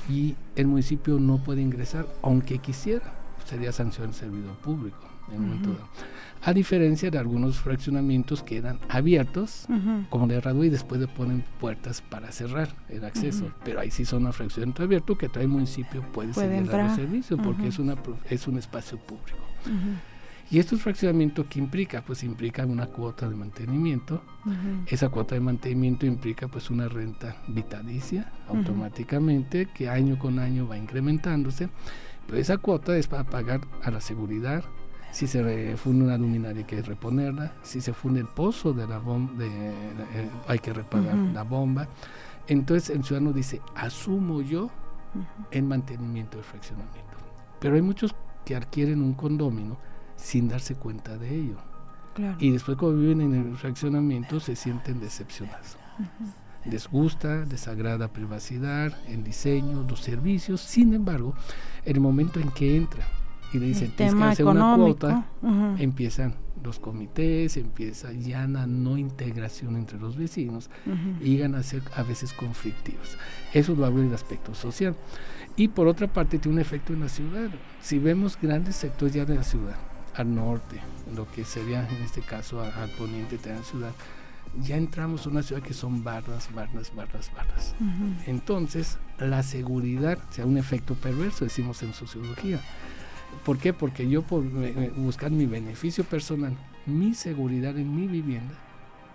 Y 0.08 0.34
el 0.56 0.66
municipio 0.66 1.18
no 1.18 1.42
puede 1.42 1.60
ingresar, 1.60 2.06
aunque 2.22 2.58
quisiera, 2.58 3.12
sería 3.44 3.72
sanción 3.72 4.08
al 4.08 4.14
servidor 4.14 4.56
público. 4.56 4.98
en 5.30 5.38
un 5.38 5.46
momento 5.46 5.72
dado. 5.72 5.88
A 6.44 6.52
diferencia 6.52 7.08
de 7.10 7.18
algunos 7.18 7.60
fraccionamientos 7.60 8.42
que 8.42 8.56
eran 8.56 8.80
abiertos, 8.88 9.66
como 10.10 10.26
de 10.26 10.40
Radú, 10.40 10.64
y 10.64 10.70
después 10.70 11.00
le 11.00 11.06
ponen 11.06 11.44
puertas 11.60 12.02
para 12.02 12.32
cerrar 12.32 12.74
el 12.88 13.04
acceso. 13.04 13.52
Pero 13.64 13.78
ahí 13.80 13.90
sí 13.90 14.04
son 14.04 14.26
un 14.26 14.32
fraccionamiento 14.32 14.82
abierto 14.82 15.16
que 15.16 15.28
trae 15.28 15.46
municipio 15.46 16.02
puede, 16.12 16.32
puede 16.32 16.48
seguir 16.48 16.70
dando 16.70 16.94
servicio 16.96 17.36
porque 17.36 17.68
es, 17.68 17.78
una, 17.78 17.96
es 18.28 18.48
un 18.48 18.58
espacio 18.58 18.98
público. 18.98 19.38
Y 20.52 20.58
estos 20.58 20.82
fraccionamientos, 20.82 21.46
¿qué 21.48 21.58
implica? 21.58 22.02
Pues 22.02 22.22
implica 22.22 22.66
una 22.66 22.84
cuota 22.84 23.26
de 23.26 23.34
mantenimiento. 23.34 24.20
Esa 24.84 25.08
cuota 25.08 25.34
de 25.34 25.40
mantenimiento 25.40 26.04
implica 26.04 26.46
pues 26.46 26.68
una 26.68 26.88
renta 26.88 27.38
vitalicia 27.48 28.30
automáticamente 28.48 29.70
que 29.72 29.88
año 29.88 30.18
con 30.18 30.38
año 30.38 30.68
va 30.68 30.76
incrementándose. 30.76 31.70
Pero 32.26 32.36
esa 32.36 32.58
cuota 32.58 32.94
es 32.98 33.06
para 33.06 33.24
pagar 33.24 33.62
a 33.82 33.90
la 33.90 34.02
seguridad, 34.02 34.62
si 35.10 35.26
se 35.26 35.74
funde 35.78 36.04
una 36.04 36.18
luminaria 36.18 36.58
hay 36.58 36.64
que 36.64 36.82
reponerla, 36.82 37.54
si 37.62 37.80
se 37.80 37.94
funde 37.94 38.20
el 38.20 38.28
pozo 38.28 38.74
de 38.74 38.86
la 38.86 38.98
bomba, 38.98 39.32
de, 39.32 39.46
eh, 39.48 40.30
hay 40.48 40.58
que 40.58 40.74
reparar 40.74 41.16
la 41.16 41.44
bomba. 41.44 41.88
Entonces 42.46 42.94
el 42.94 43.02
ciudadano 43.04 43.32
dice, 43.32 43.62
asumo 43.74 44.42
yo 44.42 44.70
el 45.50 45.62
mantenimiento 45.62 46.36
del 46.36 46.44
fraccionamiento. 46.44 47.16
Pero 47.58 47.74
hay 47.74 47.82
muchos 47.82 48.14
que 48.44 48.54
adquieren 48.54 49.00
un 49.00 49.14
condomino 49.14 49.78
sin 50.22 50.48
darse 50.48 50.74
cuenta 50.76 51.18
de 51.18 51.34
ello. 51.34 51.56
Y 52.38 52.50
después 52.50 52.76
cuando 52.76 52.98
viven 52.98 53.20
en 53.22 53.34
el 53.34 53.56
fraccionamiento 53.56 54.38
se 54.38 54.54
sienten 54.54 55.00
decepcionados. 55.00 55.78
Les 56.64 56.88
gusta, 56.88 57.44
les 57.46 57.66
agrada 57.68 58.12
privacidad, 58.12 58.96
el 59.08 59.24
diseño, 59.24 59.84
los 59.88 60.00
servicios. 60.00 60.60
Sin 60.60 60.94
embargo, 60.94 61.34
el 61.84 62.00
momento 62.00 62.38
en 62.38 62.50
que 62.50 62.76
entra 62.76 63.04
y 63.52 63.58
le 63.58 63.66
dicen, 63.66 63.92
tienes 63.96 64.14
que 64.14 64.22
hacer 64.22 64.46
una 64.46 64.76
cuota, 64.76 65.26
empiezan 65.78 66.36
los 66.62 66.78
comités, 66.78 67.56
empieza 67.56 68.12
ya 68.12 68.46
la 68.46 68.66
no 68.66 68.96
integración 68.96 69.76
entre 69.76 69.98
los 69.98 70.16
vecinos 70.16 70.70
y 71.20 71.30
llegan 71.30 71.56
a 71.56 71.62
ser 71.62 71.82
a 71.96 72.02
veces 72.02 72.32
conflictivos. 72.32 73.16
Eso 73.52 73.74
lo 73.74 73.84
hablo 73.86 74.02
del 74.02 74.14
aspecto 74.14 74.54
social. 74.54 74.94
Y 75.56 75.68
por 75.68 75.88
otra 75.88 76.06
parte 76.06 76.38
tiene 76.38 76.56
un 76.56 76.60
efecto 76.60 76.92
en 76.92 77.00
la 77.00 77.08
ciudad. 77.08 77.50
Si 77.80 77.98
vemos 77.98 78.38
grandes 78.40 78.76
sectores 78.76 79.14
ya 79.14 79.24
de 79.24 79.34
la 79.34 79.42
ciudad, 79.42 79.76
al 80.14 80.34
norte, 80.34 80.80
lo 81.14 81.30
que 81.30 81.44
sería 81.44 81.88
en 81.88 82.02
este 82.02 82.20
caso 82.20 82.60
al, 82.60 82.90
poniente 82.90 83.38
de 83.38 83.54
la 83.54 83.62
ciudad, 83.62 83.92
ya 84.60 84.76
entramos 84.76 85.26
a 85.26 85.30
una 85.30 85.42
ciudad 85.42 85.62
que 85.62 85.72
son 85.72 86.04
barras, 86.04 86.52
barras, 86.54 86.94
barras, 86.94 87.30
barras. 87.34 87.74
Entonces, 88.26 88.98
la 89.18 89.42
seguridad, 89.42 90.18
sea, 90.30 90.44
un 90.44 90.58
efecto 90.58 90.94
perverso, 90.94 91.44
decimos 91.44 91.82
en 91.82 91.94
sociología. 91.94 92.60
¿Por 93.44 93.58
qué? 93.58 93.72
Porque 93.72 94.08
yo 94.08 94.22
por 94.22 94.44
buscar 94.96 95.30
mi 95.30 95.46
beneficio 95.46 96.04
personal, 96.04 96.54
mi 96.84 97.14
seguridad 97.14 97.78
en 97.78 97.96
mi 97.96 98.06
vivienda, 98.06 98.54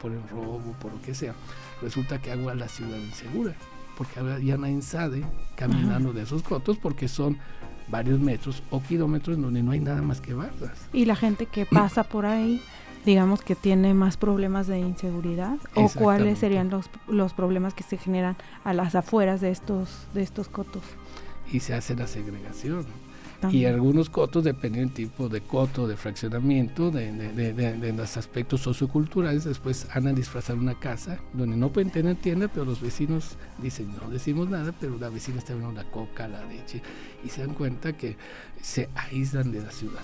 por 0.02 0.12
el 0.12 0.28
robo, 0.30 0.76
por 0.80 0.92
lo 0.92 1.02
que 1.02 1.14
sea, 1.14 1.34
resulta 1.82 2.20
que 2.20 2.32
hago 2.32 2.50
a 2.50 2.56
la 2.56 2.68
ciudad 2.68 2.98
insegura. 2.98 3.54
Porque 3.98 4.20
ya 4.44 4.58
nadie 4.58 4.82
sabe 4.82 5.24
caminando 5.56 6.14
de 6.14 6.22
esos 6.22 6.44
cotos 6.44 6.78
porque 6.78 7.08
son 7.08 7.38
varios 7.90 8.20
metros 8.20 8.64
o 8.70 8.82
kilómetros 8.82 9.40
donde 9.40 9.64
no 9.64 9.72
hay 9.72 9.80
nada 9.80 10.02
más 10.02 10.22
que 10.22 10.34
bardas. 10.34 10.88
Y 10.94 11.06
la 11.06 11.16
gente 11.16 11.46
que 11.46 11.66
pasa 11.66 12.04
por 12.04 12.26
ahí, 12.26 12.62
digamos 13.06 13.42
que 13.42 13.56
tiene 13.56 13.94
más 13.94 14.18
problemas 14.18 14.68
de 14.68 14.80
inseguridad 14.80 15.58
o 15.76 15.90
cuáles 15.90 16.40
serían 16.40 16.70
los, 16.70 16.90
los 17.08 17.34
problemas 17.34 17.74
que 17.74 17.84
se 17.84 17.98
generan 17.98 18.36
a 18.64 18.74
las 18.74 18.96
afueras 18.96 19.42
de 19.42 19.52
estos 19.52 20.08
de 20.14 20.24
estos 20.24 20.50
cotos. 20.50 20.84
Y 21.52 21.62
se 21.62 21.74
hace 21.74 21.96
la 21.96 22.08
segregación. 22.08 22.86
Y 23.52 23.66
algunos 23.66 24.10
cotos, 24.10 24.44
dependiendo 24.44 24.90
del 24.90 24.96
tipo 24.96 25.30
de 25.30 25.42
coto, 25.42 25.88
de 25.88 25.96
fraccionamiento, 25.96 26.90
de, 26.90 27.12
de, 27.12 27.54
de, 27.54 27.94
los 27.94 28.18
aspectos 28.18 28.62
socioculturales, 28.62 29.44
después 29.44 29.88
han 29.94 30.08
a 30.08 30.14
disfrazar 30.14 30.58
una 30.58 30.80
casa 30.80 31.20
donde 31.34 31.56
no 31.56 31.70
pueden 31.72 31.92
tener 31.92 32.16
tienda, 32.16 32.48
pero 32.48 32.66
los 32.66 32.82
vecinos 32.82 33.38
dicen, 33.62 33.94
no 34.02 34.10
decimos 34.10 34.50
nada, 34.50 34.74
pero 34.80 34.98
la 34.98 35.10
vecina 35.10 35.38
está 35.38 35.54
viendo 35.54 35.72
la 35.72 35.90
coca, 35.90 36.28
la 36.28 36.44
leche, 36.46 36.82
y 37.24 37.30
se 37.30 37.42
dan 37.42 37.54
cuenta 37.54 37.94
que 37.94 38.18
se 38.62 38.90
aíslan 38.96 39.52
de 39.52 39.62
la 39.62 39.72
ciudad. 39.72 40.02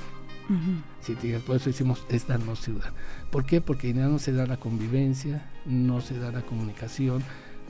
Si 1.01 1.15
te 1.15 1.39
por 1.39 1.55
eso 1.55 1.69
decimos 1.69 2.05
esta 2.09 2.37
no 2.37 2.55
ciudad. 2.55 2.91
¿Por 3.31 3.45
qué? 3.45 3.61
Porque 3.61 3.93
ya 3.93 4.07
no 4.07 4.19
se 4.19 4.33
da 4.33 4.45
la 4.45 4.57
convivencia, 4.57 5.49
no 5.65 6.01
se 6.01 6.19
da 6.19 6.31
la 6.31 6.41
comunicación, 6.41 7.23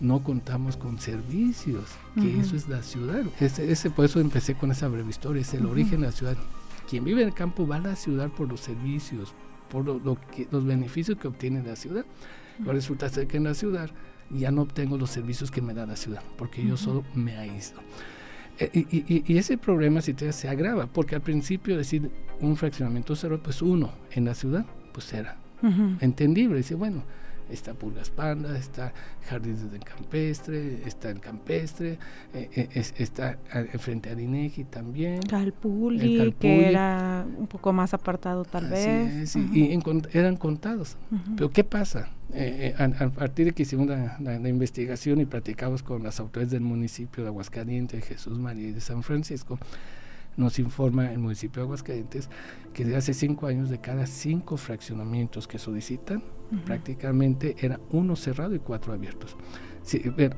no 0.03 0.21
contamos 0.21 0.75
con 0.75 0.99
servicios, 0.99 1.85
que 2.15 2.37
eso 2.39 2.57
es 2.57 2.67
la 2.67 2.83
ciudad. 2.83 3.23
Ese, 3.39 3.71
ese, 3.71 3.89
por 3.89 4.03
eso 4.03 4.19
empecé 4.19 4.53
con 4.53 4.69
esa 4.69 4.89
breve 4.89 5.09
historia, 5.09 5.41
es 5.41 5.53
el 5.53 5.65
origen 5.65 6.01
de 6.01 6.07
la 6.07 6.11
ciudad. 6.11 6.35
Quien 6.89 7.05
vive 7.05 7.21
en 7.21 7.29
el 7.29 7.33
campo 7.33 7.65
va 7.65 7.77
a 7.77 7.79
la 7.79 7.95
ciudad 7.95 8.29
por 8.29 8.49
los 8.49 8.59
servicios, 8.59 9.33
por 9.69 9.85
lo, 9.85 10.17
que, 10.35 10.47
los 10.51 10.65
beneficios 10.65 11.17
que 11.17 11.29
obtiene 11.29 11.63
la 11.63 11.77
ciudad. 11.77 12.05
Pero 12.59 12.73
resulta 12.73 13.07
ser 13.07 13.27
que 13.27 13.37
en 13.37 13.45
la 13.45 13.53
ciudad 13.53 13.89
ya 14.29 14.51
no 14.51 14.63
obtengo 14.63 14.97
los 14.97 15.09
servicios 15.09 15.49
que 15.49 15.61
me 15.61 15.73
da 15.73 15.85
la 15.85 15.95
ciudad, 15.95 16.21
porque 16.37 16.65
yo 16.65 16.75
solo 16.75 17.05
me 17.15 17.37
aíslo. 17.37 17.79
Eh, 18.59 18.69
y, 18.73 19.23
y, 19.25 19.37
ese 19.37 19.57
problema 19.57 20.01
si 20.01 20.13
te, 20.13 20.31
se 20.33 20.49
agrava, 20.49 20.85
porque 20.87 21.15
al 21.15 21.21
principio 21.21 21.77
decir 21.77 22.11
un 22.41 22.57
fraccionamiento 22.57 23.15
cero, 23.15 23.39
pues 23.41 23.61
uno 23.61 23.93
en 24.11 24.25
la 24.25 24.35
ciudad, 24.35 24.65
pues 24.91 25.13
era 25.13 25.37
entendible. 26.01 26.57
Dice, 26.57 26.75
bueno, 26.75 27.03
está 27.53 27.73
Pulgas 27.73 28.09
Panda, 28.09 28.57
está 28.57 28.93
Jardines 29.27 29.71
del 29.71 29.83
Campestre, 29.83 30.81
está 30.85 31.09
el 31.09 31.19
Campestre, 31.19 31.97
eh, 32.33 32.49
eh, 32.55 32.83
está 32.97 33.37
frente 33.79 34.09
a 34.09 34.13
Inegi 34.13 34.63
también. 34.63 35.21
Calpuli, 35.21 36.33
que 36.39 36.69
era 36.69 37.25
un 37.37 37.47
poco 37.47 37.73
más 37.73 37.93
apartado 37.93 38.43
tal 38.45 38.69
vez. 38.69 39.35
y 39.35 39.79
eran 40.13 40.37
contados. 40.37 40.97
Pero 41.35 41.51
¿qué 41.51 41.63
pasa? 41.63 42.09
Eh, 42.35 42.73
a, 42.77 43.09
partir 43.09 43.45
de 43.45 43.51
que 43.51 43.61
hicimos 43.61 43.87
la, 43.87 44.49
investigación 44.49 45.21
y 45.21 45.25
platicamos 45.25 45.83
con 45.83 46.01
las 46.01 46.19
autoridades 46.19 46.51
del 46.51 46.61
municipio 46.61 47.23
de 47.23 47.29
Aguascalientes, 47.29 48.03
Jesús 48.03 48.39
María 48.39 48.69
y 48.69 48.71
de 48.71 48.81
San 48.81 49.03
Francisco, 49.03 49.59
nos 50.37 50.59
informa 50.59 51.11
el 51.11 51.19
municipio 51.19 51.61
de 51.61 51.67
Aguascalientes 51.67 52.29
que 52.73 52.83
desde 52.83 52.97
hace 52.97 53.13
cinco 53.13 53.47
años 53.47 53.69
de 53.69 53.79
cada 53.79 54.05
cinco 54.07 54.57
fraccionamientos 54.57 55.47
que 55.47 55.59
solicitan, 55.59 56.23
prácticamente 56.65 57.55
era 57.59 57.79
uno 57.89 58.15
cerrado 58.15 58.53
y 58.55 58.59
cuatro 58.59 58.93
abiertos. 58.93 59.35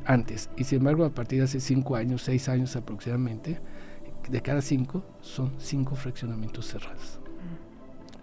antes, 0.05 0.49
y 0.57 0.63
sin 0.63 0.79
embargo 0.79 1.05
a 1.05 1.13
partir 1.13 1.39
de 1.39 1.45
hace 1.45 1.59
cinco 1.59 1.95
años, 1.95 2.21
seis 2.23 2.49
años 2.49 2.75
aproximadamente, 2.75 3.59
de 4.29 4.41
cada 4.41 4.61
cinco 4.61 5.05
son 5.21 5.53
cinco 5.57 5.95
fraccionamientos 5.95 6.67
cerrados. 6.67 7.19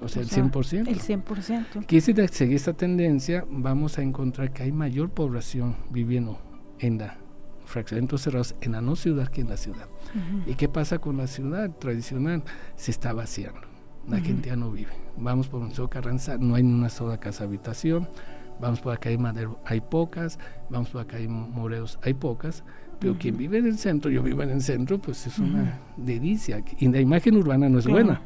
O 0.00 0.08
sea, 0.08 0.22
el 0.22 0.28
100%. 0.28 0.88
El 0.88 1.00
100%. 1.00 1.86
Que 1.86 2.00
si 2.00 2.12
seguir 2.28 2.56
esta 2.56 2.72
tendencia, 2.72 3.44
vamos 3.48 3.98
a 3.98 4.02
encontrar 4.02 4.52
que 4.52 4.64
hay 4.64 4.72
mayor 4.72 5.10
población 5.10 5.76
viviendo 5.90 6.40
en 6.80 6.98
la 6.98 7.21
fraccionamientos 7.64 8.22
cerrados 8.22 8.54
en 8.60 8.72
la 8.72 8.80
no 8.80 8.96
ciudad 8.96 9.28
que 9.28 9.40
en 9.40 9.48
la 9.48 9.56
ciudad. 9.56 9.88
¿Y 10.46 10.54
qué 10.54 10.68
pasa 10.68 10.98
con 10.98 11.16
la 11.16 11.26
ciudad 11.26 11.70
tradicional? 11.78 12.42
Se 12.76 12.90
está 12.90 13.12
vaciando. 13.12 13.60
La 14.08 14.20
gente 14.20 14.48
ya 14.48 14.56
no 14.56 14.70
vive. 14.70 14.92
Vamos 15.16 15.48
por 15.48 15.60
Museo 15.60 15.88
Carranza, 15.88 16.36
no 16.38 16.54
hay 16.54 16.62
ni 16.62 16.72
una 16.72 16.88
sola 16.88 17.18
casa 17.18 17.44
habitación. 17.44 18.08
Vamos 18.60 18.80
por 18.80 18.92
acá 18.92 19.08
hay 19.08 19.18
Madero, 19.18 19.60
hay 19.64 19.80
pocas. 19.80 20.38
Vamos 20.70 20.90
por 20.90 21.00
acá 21.00 21.16
hay 21.16 21.28
Moreos, 21.28 21.98
hay 22.02 22.14
pocas. 22.14 22.64
Pero 22.98 23.18
quien 23.18 23.36
vive 23.36 23.58
en 23.58 23.66
el 23.66 23.78
centro, 23.78 24.10
yo 24.10 24.22
vivo 24.22 24.42
en 24.42 24.50
el 24.50 24.62
centro, 24.62 24.98
pues 24.98 25.26
es 25.26 25.38
una 25.38 25.80
delicia. 25.96 26.62
Y 26.78 26.88
la 26.88 27.00
imagen 27.00 27.36
urbana 27.36 27.68
no 27.68 27.78
es 27.80 27.86
buena, 27.86 28.22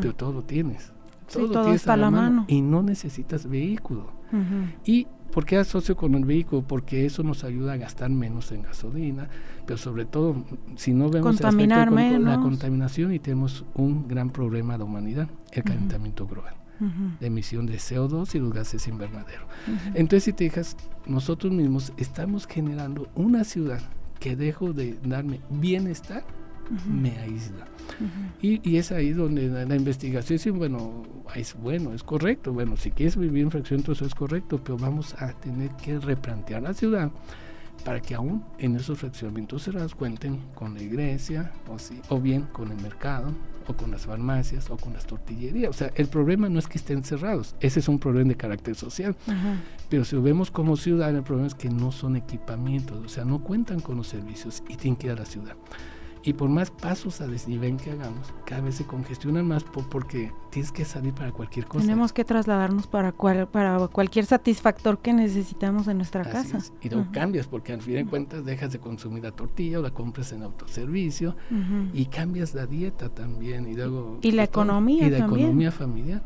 pero 0.00 0.14
todo 0.14 0.32
lo 0.32 0.42
tienes. 0.42 0.92
Todo, 1.32 1.72
está 1.72 1.94
a 1.94 1.96
la 1.96 2.10
mano. 2.10 2.44
Y 2.48 2.60
no 2.60 2.82
necesitas 2.82 3.46
vehículo. 3.46 4.12
Y 4.84 5.06
¿Por 5.32 5.44
qué 5.44 5.56
asocio 5.56 5.96
con 5.96 6.14
el 6.14 6.24
vehículo? 6.24 6.62
Porque 6.62 7.04
eso 7.04 7.22
nos 7.22 7.44
ayuda 7.44 7.74
a 7.74 7.76
gastar 7.76 8.10
menos 8.10 8.50
en 8.52 8.62
gasolina, 8.62 9.28
pero 9.66 9.76
sobre 9.76 10.04
todo, 10.04 10.44
si 10.76 10.94
no 10.94 11.10
vemos 11.10 11.36
Contaminar 11.36 11.92
la 11.92 12.40
contaminación 12.40 13.12
y 13.12 13.18
tenemos 13.18 13.64
un 13.74 14.08
gran 14.08 14.30
problema 14.30 14.78
de 14.78 14.84
humanidad, 14.84 15.28
el 15.52 15.62
calentamiento 15.62 16.26
global, 16.26 16.54
la 17.20 17.26
emisión 17.26 17.66
de 17.66 17.74
CO2 17.74 18.34
y 18.34 18.38
los 18.38 18.52
gases 18.52 18.88
invernaderos. 18.88 19.46
Entonces, 19.94 20.24
si 20.24 20.32
te 20.32 20.44
fijas, 20.44 20.76
nosotros 21.06 21.52
mismos 21.52 21.92
estamos 21.98 22.46
generando 22.46 23.08
una 23.14 23.44
ciudad 23.44 23.80
que 24.20 24.34
dejo 24.34 24.72
de 24.72 24.98
darme 25.04 25.40
bienestar, 25.50 26.24
me 26.86 27.16
aísla. 27.18 27.66
y, 28.40 28.76
es 28.76 28.92
ahí 28.92 29.12
donde 29.12 29.48
la, 29.48 29.74
investigación 29.74 30.36
dice, 30.36 30.50
bueno, 30.50 31.02
es 31.34 31.54
bueno, 31.54 31.94
es 31.94 32.02
correcto, 32.02 32.52
bueno, 32.52 32.76
si 32.76 32.90
quieres 32.90 33.16
vivir 33.16 33.42
en 33.42 33.50
fracción, 33.50 33.80
entonces 33.80 34.08
es 34.08 34.14
correcto, 34.14 34.60
pero 34.62 34.76
vamos 34.76 35.14
a 35.14 35.32
tener 35.32 35.70
que 35.72 35.98
replantear 35.98 36.62
la 36.62 36.74
ciudad 36.74 37.10
para 37.84 38.00
que 38.00 38.14
aún 38.14 38.44
en 38.58 38.76
esos 38.76 38.98
fraccionamientos 38.98 39.62
cerrados 39.62 39.94
cuenten 39.94 40.38
con 40.54 40.74
la 40.74 40.82
iglesia, 40.82 41.52
o, 41.68 41.78
si, 41.78 42.00
o 42.08 42.20
bien 42.20 42.42
con 42.52 42.70
el 42.70 42.80
mercado, 42.80 43.32
o 43.68 43.74
con 43.74 43.90
las 43.90 44.06
farmacias, 44.06 44.70
o 44.70 44.76
con 44.76 44.94
las 44.94 45.06
tortillerías. 45.06 45.70
O 45.70 45.72
sea, 45.72 45.92
el 45.94 46.08
problema 46.08 46.48
no 46.48 46.58
es 46.58 46.66
que 46.66 46.78
estén 46.78 47.04
cerrados, 47.04 47.54
ese 47.60 47.80
es 47.80 47.88
un 47.88 47.98
problema 47.98 48.30
de 48.30 48.36
carácter 48.36 48.74
social. 48.74 49.14
Pero 49.88 50.04
si 50.04 50.16
lo 50.16 50.22
vemos 50.22 50.50
como 50.50 50.76
ciudad, 50.76 51.14
el 51.14 51.22
problema 51.22 51.46
es 51.46 51.54
que 51.54 51.68
no 51.68 51.92
son 51.92 52.16
equipamientos, 52.16 53.04
o 53.04 53.08
sea, 53.08 53.24
no 53.24 53.42
cuentan 53.42 53.80
con 53.80 53.96
los 53.96 54.08
servicios 54.08 54.62
y 54.68 54.76
tienen 54.76 54.96
que 54.96 55.06
ir 55.08 55.12
a 55.12 55.16
la 55.16 55.26
ciudad. 55.26 55.56
Y 56.22 56.32
por 56.32 56.48
más 56.48 56.70
pasos 56.70 57.20
a 57.20 57.26
desnivel 57.26 57.76
que 57.76 57.92
hagamos, 57.92 58.32
cada 58.44 58.62
vez 58.62 58.76
se 58.76 58.84
congestionan 58.84 59.46
más 59.46 59.64
porque 59.64 60.32
tienes 60.50 60.72
que 60.72 60.84
salir 60.84 61.12
para 61.12 61.32
cualquier 61.32 61.66
cosa. 61.66 61.84
Tenemos 61.84 62.12
que 62.12 62.24
trasladarnos 62.24 62.86
para, 62.86 63.12
cual, 63.12 63.46
para 63.48 63.86
cualquier 63.88 64.26
satisfactor 64.26 64.98
que 64.98 65.12
necesitamos 65.12 65.88
en 65.88 65.98
nuestra 65.98 66.24
casa. 66.24 66.58
Y 66.80 66.88
luego 66.88 67.06
cambias, 67.12 67.46
porque 67.46 67.72
al 67.72 67.82
fin 67.82 67.94
de 67.94 68.06
cuentas 68.06 68.44
dejas 68.44 68.72
de 68.72 68.78
consumir 68.78 69.22
la 69.22 69.32
tortilla 69.32 69.78
o 69.78 69.82
la 69.82 69.90
compras 69.90 70.32
en 70.32 70.42
autoservicio 70.42 71.36
y 71.92 72.06
cambias 72.06 72.54
la 72.54 72.66
dieta 72.66 73.08
también. 73.08 73.68
Y, 73.68 73.74
luego, 73.74 74.18
y 74.22 74.32
la 74.32 74.42
pues, 74.42 74.48
economía 74.48 75.06
Y 75.06 75.10
la 75.10 75.18
economía 75.18 75.70
familiar. 75.70 76.22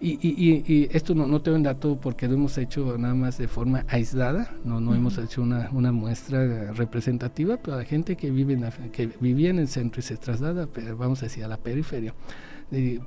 y, 0.00 0.18
y, 0.20 0.64
y, 0.66 0.88
esto 0.92 1.14
no, 1.14 1.26
no 1.26 1.40
tengo 1.40 1.56
un 1.56 1.62
dato 1.62 1.98
porque 2.00 2.26
lo 2.26 2.34
hemos 2.34 2.58
hecho 2.58 2.98
nada 2.98 3.14
más 3.14 3.38
de 3.38 3.48
forma 3.48 3.84
aislada, 3.88 4.54
no, 4.64 4.80
no 4.80 4.94
hemos 4.94 5.18
hecho 5.18 5.42
una, 5.42 5.70
una 5.72 5.92
muestra 5.92 6.72
representativa, 6.72 7.56
pero 7.56 7.76
la 7.76 7.84
gente 7.84 8.16
que 8.16 8.30
vive 8.30 8.54
en 8.54 8.62
la, 8.62 8.70
que 8.70 9.06
vive 9.20 9.29
en 9.38 9.58
el 9.58 9.68
centro 9.68 10.00
y 10.00 10.02
se 10.02 10.16
traslada, 10.16 10.68
vamos 10.96 11.22
a 11.22 11.26
decir, 11.26 11.44
a 11.44 11.48
la 11.48 11.56
periferia, 11.56 12.14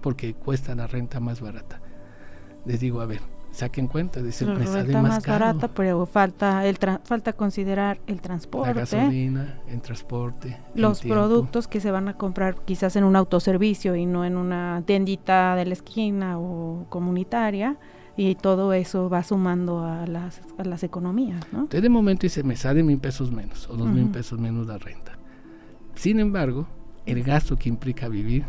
porque 0.01 0.33
cuesta 0.33 0.75
la 0.75 0.87
renta 0.87 1.19
más 1.19 1.41
barata. 1.41 1.81
Les 2.65 2.79
digo, 2.79 3.01
a 3.01 3.05
ver, 3.05 3.19
saquen 3.51 3.87
cuenta, 3.87 4.21
dice, 4.21 4.45
me 4.45 4.65
sale 4.65 4.93
más, 4.93 5.03
más 5.03 5.27
barata, 5.27 5.67
pero 5.67 6.05
falta 6.05 6.65
el 6.65 6.77
falta 7.03 7.33
considerar 7.33 7.99
el 8.07 8.19
transporte, 8.19 8.73
la 8.73 8.73
gasolina, 8.73 9.59
el 9.67 9.81
transporte, 9.81 10.57
los 10.73 11.01
productos 11.01 11.67
que 11.67 11.79
se 11.79 11.91
van 11.91 12.07
a 12.07 12.17
comprar 12.17 12.55
quizás 12.65 12.95
en 12.95 13.03
un 13.03 13.15
autoservicio 13.15 13.95
y 13.95 14.05
no 14.05 14.25
en 14.25 14.37
una 14.37 14.81
tiendita 14.85 15.55
de 15.55 15.65
la 15.65 15.73
esquina 15.73 16.39
o 16.39 16.85
comunitaria 16.89 17.77
y 18.15 18.35
todo 18.35 18.73
eso 18.73 19.09
va 19.09 19.23
sumando 19.23 19.83
a 19.83 20.05
las, 20.07 20.41
a 20.57 20.63
las 20.63 20.83
economías, 20.83 21.41
¿no? 21.51 21.61
Entonces 21.61 21.81
de 21.81 21.89
momento 21.89 22.21
dice, 22.23 22.43
me 22.43 22.55
sale 22.55 22.83
mil 22.83 22.99
pesos 22.99 23.31
menos 23.31 23.69
o 23.69 23.75
dos 23.75 23.87
mil 23.87 24.07
pesos 24.09 24.39
menos 24.39 24.67
la 24.67 24.77
renta. 24.77 25.17
Sin 25.95 26.19
embargo, 26.19 26.67
el 27.05 27.23
gasto 27.23 27.57
que 27.57 27.69
implica 27.69 28.07
vivir 28.07 28.45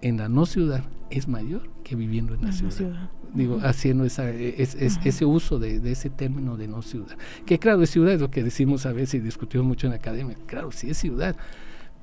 en 0.00 0.18
la 0.18 0.28
no 0.28 0.46
ciudad 0.46 0.84
es 1.10 1.28
mayor 1.28 1.70
que 1.82 1.96
viviendo 1.96 2.34
en 2.34 2.42
la 2.42 2.52
ciudad. 2.52 3.10
Digo, 3.34 3.58
haciendo 3.62 4.04
esa, 4.04 4.30
es, 4.30 4.76
ese 4.76 5.24
uso 5.24 5.58
de, 5.58 5.90
ese 5.90 6.08
término 6.08 6.56
de 6.56 6.68
no 6.68 6.82
ciudad. 6.82 7.16
Que 7.46 7.58
claro, 7.58 7.82
es 7.82 7.90
ciudad, 7.90 8.14
es 8.14 8.20
lo 8.20 8.30
que 8.30 8.44
decimos 8.44 8.86
a 8.86 8.92
veces 8.92 9.14
y 9.14 9.20
discutimos 9.20 9.66
mucho 9.66 9.86
en 9.86 9.92
la 9.92 9.96
academia. 9.96 10.36
Claro, 10.46 10.70
sí 10.70 10.90
es 10.90 10.98
ciudad, 10.98 11.36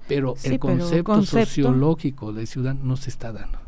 pero 0.07 0.35
el 0.43 0.59
concepto, 0.59 1.23
sociológico 1.23 2.33
de 2.33 2.45
ciudad 2.45 2.75
no 2.75 2.97
se 2.97 3.09
está 3.09 3.31
dando 3.31 3.59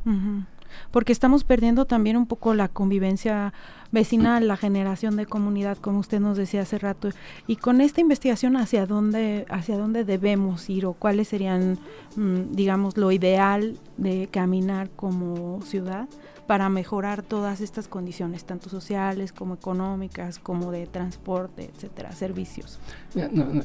porque 0.92 1.12
estamos 1.12 1.44
perdiendo 1.44 1.86
también 1.86 2.18
un 2.18 2.26
poco 2.26 2.54
la 2.54 2.68
convivencia 2.68 3.54
vecinal, 3.92 4.48
la 4.48 4.58
generación 4.58 5.16
de 5.16 5.26
comunidad, 5.26 5.78
como 5.78 6.00
usted 6.00 6.20
nos 6.20 6.36
decía 6.36 6.62
hace 6.62 6.80
rato. 6.80 7.10
Y 7.48 7.58
con 7.58 7.80
esta 7.80 8.02
investigación, 8.02 8.58
¿hacia 8.58 8.86
dónde, 8.86 9.46
hacia 9.50 9.78
dónde 9.78 10.04
debemos 10.04 10.70
ir 10.70 10.86
o 10.86 10.94
cuáles 10.94 11.28
serían, 11.28 11.78
mm, 12.16 12.52
digamos, 12.52 12.98
lo 12.98 13.12
ideal 13.12 13.78
de 13.98 14.28
caminar 14.32 14.90
como 14.96 15.62
ciudad? 15.62 16.08
Para 16.48 16.70
mejorar 16.70 17.24
todas 17.24 17.62
estas 17.62 17.88
condiciones, 17.88 18.46
tanto 18.46 18.70
sociales 18.70 19.32
como 19.32 19.56
económicas, 19.56 20.40
como 20.40 20.72
de 20.72 20.88
transporte, 20.88 21.72
etcétera, 21.74 22.12
servicios. 22.12 22.80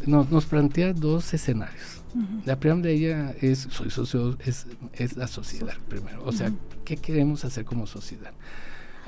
nos 0.06 0.47
plantea 0.47 0.92
dos 0.92 1.32
escenarios. 1.35 2.02
La 2.44 2.58
primera 2.58 2.82
de 2.82 2.92
ella 2.92 3.35
es, 3.40 3.68
soy 3.70 3.90
socio, 3.90 4.37
es, 4.44 4.66
es 4.92 5.16
la 5.16 5.26
sociedad 5.26 5.75
primero. 5.88 6.25
O 6.25 6.32
sea, 6.32 6.52
¿qué 6.85 6.97
queremos 6.97 7.44
hacer 7.44 7.64
como 7.64 7.87
sociedad? 7.87 8.32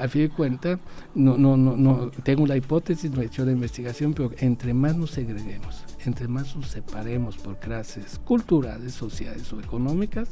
Al 0.01 0.09
fin 0.09 0.23
de 0.23 0.31
cuentas, 0.31 0.79
no, 1.15 1.37
no, 1.37 1.57
no, 1.57 1.77
no, 1.77 2.11
tengo 2.23 2.47
la 2.47 2.57
hipótesis, 2.57 3.11
no 3.11 3.21
he 3.21 3.27
hecho 3.27 3.45
la 3.45 3.53
investigación, 3.53 4.15
pero 4.15 4.31
entre 4.39 4.73
más 4.73 4.97
nos 4.97 5.11
segreguemos, 5.11 5.85
entre 6.07 6.27
más 6.27 6.57
nos 6.57 6.69
separemos 6.69 7.37
por 7.37 7.59
clases 7.59 8.19
culturales, 8.25 8.95
sociales 8.95 9.53
o 9.53 9.61
económicas, 9.61 10.31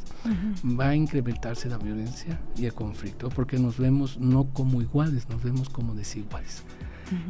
va 0.65 0.89
a 0.89 0.97
incrementarse 0.97 1.69
la 1.69 1.77
violencia 1.77 2.41
y 2.57 2.65
el 2.65 2.73
conflicto, 2.73 3.29
porque 3.29 3.59
nos 3.59 3.79
vemos 3.79 4.19
no 4.19 4.45
como 4.55 4.81
iguales, 4.81 5.29
nos 5.29 5.43
vemos 5.43 5.69
como 5.69 5.95
desiguales. 5.95 6.65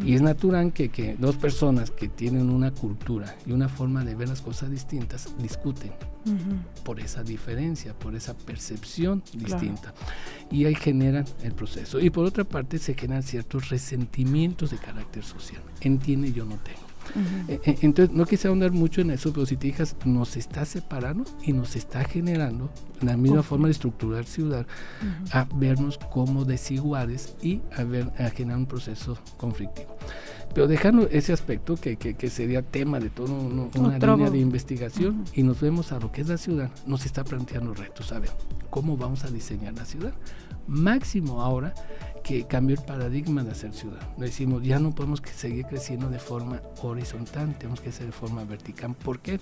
Y 0.04 0.14
es 0.14 0.22
natural 0.22 0.72
que, 0.72 0.88
que, 0.88 1.16
dos 1.16 1.36
personas 1.36 1.90
que 1.90 2.08
tienen 2.08 2.50
una 2.50 2.72
cultura 2.72 3.36
y 3.46 3.52
una 3.52 3.68
forma 3.68 4.04
de 4.04 4.14
ver 4.14 4.28
las 4.28 4.40
cosas 4.40 4.70
distintas 4.70 5.28
discuten 5.38 5.92
por 6.84 7.00
esa 7.00 7.22
diferencia, 7.22 7.94
por 7.94 8.14
esa 8.14 8.36
percepción 8.36 9.22
distinta. 9.34 9.94
Y 10.50 10.64
ahí 10.64 10.74
generan 10.74 11.24
el 11.42 11.52
proceso. 11.52 12.00
Y 12.00 12.10
por 12.10 12.24
otra 12.24 12.44
parte 12.44 12.78
se 12.78 12.94
generan 12.94 13.22
ciertos 13.22 13.70
resentimientos 13.70 14.70
de 14.70 14.78
carácter 14.78 15.24
social. 15.24 15.62
Entiende, 15.80 16.32
yo 16.32 16.44
no 16.44 16.56
tengo. 16.56 16.87
Eh, 17.48 17.60
eh, 17.64 17.78
entonces, 17.82 18.14
no 18.14 18.24
quise 18.26 18.48
ahondar 18.48 18.72
mucho 18.72 19.00
en 19.00 19.10
eso, 19.10 19.32
pero 19.32 19.46
si 19.46 19.56
te 19.56 19.68
fijas, 19.68 19.96
nos 20.04 20.36
está 20.36 20.64
separando 20.64 21.24
y 21.42 21.52
nos 21.52 21.76
está 21.76 22.04
generando 22.04 22.70
la 23.00 23.16
misma 23.16 23.42
forma 23.42 23.68
de 23.68 23.72
estructurar 23.72 24.24
ciudad 24.24 24.66
a 25.32 25.46
vernos 25.54 25.98
como 25.98 26.44
desiguales 26.44 27.36
y 27.42 27.60
a, 27.76 27.84
ver, 27.84 28.10
a 28.18 28.30
generar 28.30 28.58
un 28.58 28.66
proceso 28.66 29.18
conflictivo. 29.36 29.96
Pero 30.54 30.66
dejando 30.66 31.08
ese 31.10 31.32
aspecto 31.32 31.76
que, 31.76 31.96
que, 31.96 32.30
sería 32.30 32.62
tema 32.62 32.98
de 32.98 33.10
toda 33.10 33.32
una 33.32 33.98
línea 33.98 34.30
de 34.30 34.38
investigación 34.38 35.24
y 35.34 35.42
nos 35.42 35.60
vemos 35.60 35.92
a 35.92 36.00
lo 36.00 36.10
que 36.10 36.22
es 36.22 36.28
la 36.28 36.38
ciudad, 36.38 36.70
nos 36.86 37.06
está 37.06 37.22
planteando 37.22 37.74
retos. 37.74 38.12
A 38.12 38.18
ver, 38.18 38.30
¿cómo 38.70 38.96
vamos 38.96 39.24
a 39.24 39.30
diseñar 39.30 39.74
la 39.74 39.84
ciudad? 39.84 40.14
Máximo 40.66 41.42
ahora 41.42 41.74
que 42.28 42.44
cambió 42.44 42.76
el 42.76 42.84
paradigma 42.84 43.42
de 43.42 43.52
hacer 43.52 43.72
ciudad. 43.72 44.06
Decimos, 44.18 44.62
ya 44.62 44.78
no 44.78 44.94
podemos 44.94 45.22
seguir 45.34 45.64
creciendo 45.64 46.10
de 46.10 46.18
forma 46.18 46.60
horizontal, 46.82 47.56
tenemos 47.56 47.80
que 47.80 47.90
ser 47.90 48.04
de 48.04 48.12
forma 48.12 48.44
vertical. 48.44 48.94
¿Por 48.94 49.20
qué? 49.20 49.40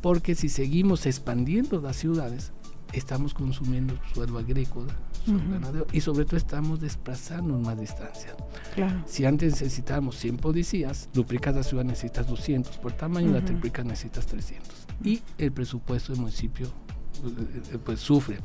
Porque 0.00 0.34
si 0.34 0.48
seguimos 0.48 1.04
expandiendo 1.04 1.78
las 1.78 1.96
ciudades, 1.96 2.52
estamos 2.94 3.34
consumiendo 3.34 3.98
suelo 4.14 4.38
agrícola, 4.38 4.94
suelo 5.26 5.42
ganadero 5.50 5.86
y 5.92 6.00
sobre 6.00 6.24
todo 6.24 6.38
estamos 6.38 6.80
desplazando 6.80 7.58
más 7.58 7.78
distancia. 7.78 8.34
Claro. 8.74 9.02
Si 9.06 9.26
antes 9.26 9.52
necesitábamos 9.52 10.16
100 10.16 10.38
policías, 10.38 11.10
duplicas 11.12 11.54
la 11.54 11.64
ciudad 11.64 11.84
necesitas 11.84 12.26
200, 12.26 12.78
por 12.78 12.92
tamaño 12.92 13.30
la 13.30 13.44
triplicas 13.44 13.84
necesitas 13.84 14.24
300. 14.24 14.66
Y 15.04 15.20
el 15.36 15.52
presupuesto 15.52 16.14
del 16.14 16.22
municipio 16.22 16.68
eh, 16.68 17.62
eh, 17.74 17.78
pues 17.84 18.00
sufre. 18.00 18.38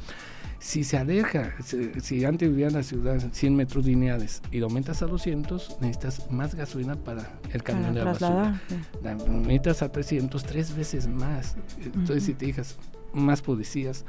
Si 0.62 0.84
se 0.84 0.96
aleja, 0.96 1.56
si, 1.64 2.24
antes 2.24 2.48
vivía 2.48 2.68
en 2.68 2.74
la 2.74 2.84
ciudad 2.84 3.20
100 3.32 3.56
metros 3.56 3.84
lineales 3.84 4.44
y 4.52 4.60
lo 4.60 4.68
aumentas 4.68 5.02
a 5.02 5.08
200, 5.08 5.78
necesitas 5.82 6.30
más 6.30 6.54
gasolina 6.54 6.96
para 6.96 7.40
el 7.52 7.64
camión 7.64 7.96
de 7.96 8.06
la 8.06 8.12
basura. 8.12 8.62
La 9.02 9.16
necesitas 9.16 9.82
a 9.82 9.92
300, 9.92 10.44
tres 10.44 10.76
veces 10.76 11.08
más. 11.08 11.56
Entonces, 11.84 12.26
si 12.26 12.36
te 12.36 12.46
digas 12.46 12.78
más 13.12 13.42
policías, 13.42 14.06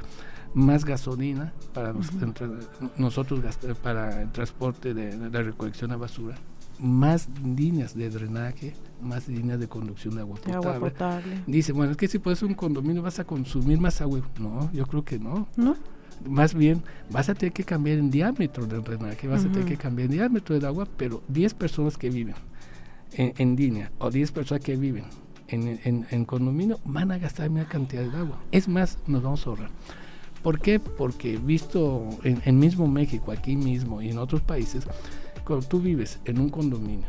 más 0.53 0.85
gasolina 0.85 1.53
para 1.73 1.91
nosotros 2.97 3.41
para 3.81 4.21
el 4.21 4.31
transporte 4.31 4.93
de, 4.93 5.17
la 5.17 5.41
recolección 5.41 5.89
de 5.89 5.95
basura, 5.95 6.35
más 6.77 7.29
líneas 7.43 7.95
de 7.95 8.11
drenaje, 8.11 8.75
más 9.01 9.27
líneas 9.27 9.59
de 9.59 9.67
conducción 9.67 10.13
de 10.13 10.21
agua 10.21 10.37
potable. 10.79 11.41
Dice, 11.47 11.71
bueno, 11.71 11.93
es 11.93 11.97
que 11.97 12.07
si 12.07 12.19
puedes 12.19 12.43
un 12.43 12.53
condominio 12.53 13.01
vas 13.01 13.17
a 13.17 13.23
consumir 13.23 13.79
más 13.79 14.01
agua. 14.01 14.21
No, 14.39 14.71
yo 14.71 14.85
creo 14.85 15.03
que 15.03 15.17
no. 15.17 15.47
¿No? 15.55 15.75
Más 16.27 16.53
bien 16.53 16.83
vas 17.09 17.29
a 17.29 17.35
tener 17.35 17.53
que 17.53 17.63
cambiar 17.63 17.97
el 17.97 18.09
diámetro 18.09 18.65
del 18.65 18.83
drenaje, 18.83 19.27
vas 19.27 19.45
a 19.45 19.51
tener 19.51 19.65
que 19.65 19.77
cambiar 19.77 20.09
el 20.09 20.15
diámetro 20.17 20.55
del 20.55 20.65
agua, 20.65 20.87
pero 20.97 21.23
10 21.27 21.53
personas 21.53 21.97
que 21.97 22.09
viven 22.09 22.35
en, 23.13 23.55
línea 23.55 23.91
o 23.99 24.09
10 24.09 24.31
personas 24.31 24.63
que 24.63 24.75
viven 24.75 25.05
en, 25.47 26.05
en, 26.09 26.25
condominio 26.25 26.79
van 26.85 27.11
a 27.11 27.17
gastar 27.17 27.49
una 27.49 27.67
cantidad 27.67 28.03
de 28.03 28.17
agua. 28.17 28.39
Es 28.51 28.67
más, 28.67 28.97
nos 29.07 29.21
vamos 29.21 29.45
a 29.45 29.49
ahorrar. 29.51 29.69
¿Por 30.41 30.59
qué? 30.59 30.79
Porque 30.79 31.37
visto 31.37 32.09
en, 32.23 32.59
mismo 32.59 32.87
México, 32.87 33.31
aquí 33.31 33.55
mismo 33.55 34.01
y 34.01 34.09
en 34.09 34.17
otros 34.17 34.41
países, 34.41 34.85
cuando 35.45 35.65
tú 35.65 35.79
vives 35.79 36.19
en 36.25 36.39
un 36.39 36.49
condominio, 36.49 37.07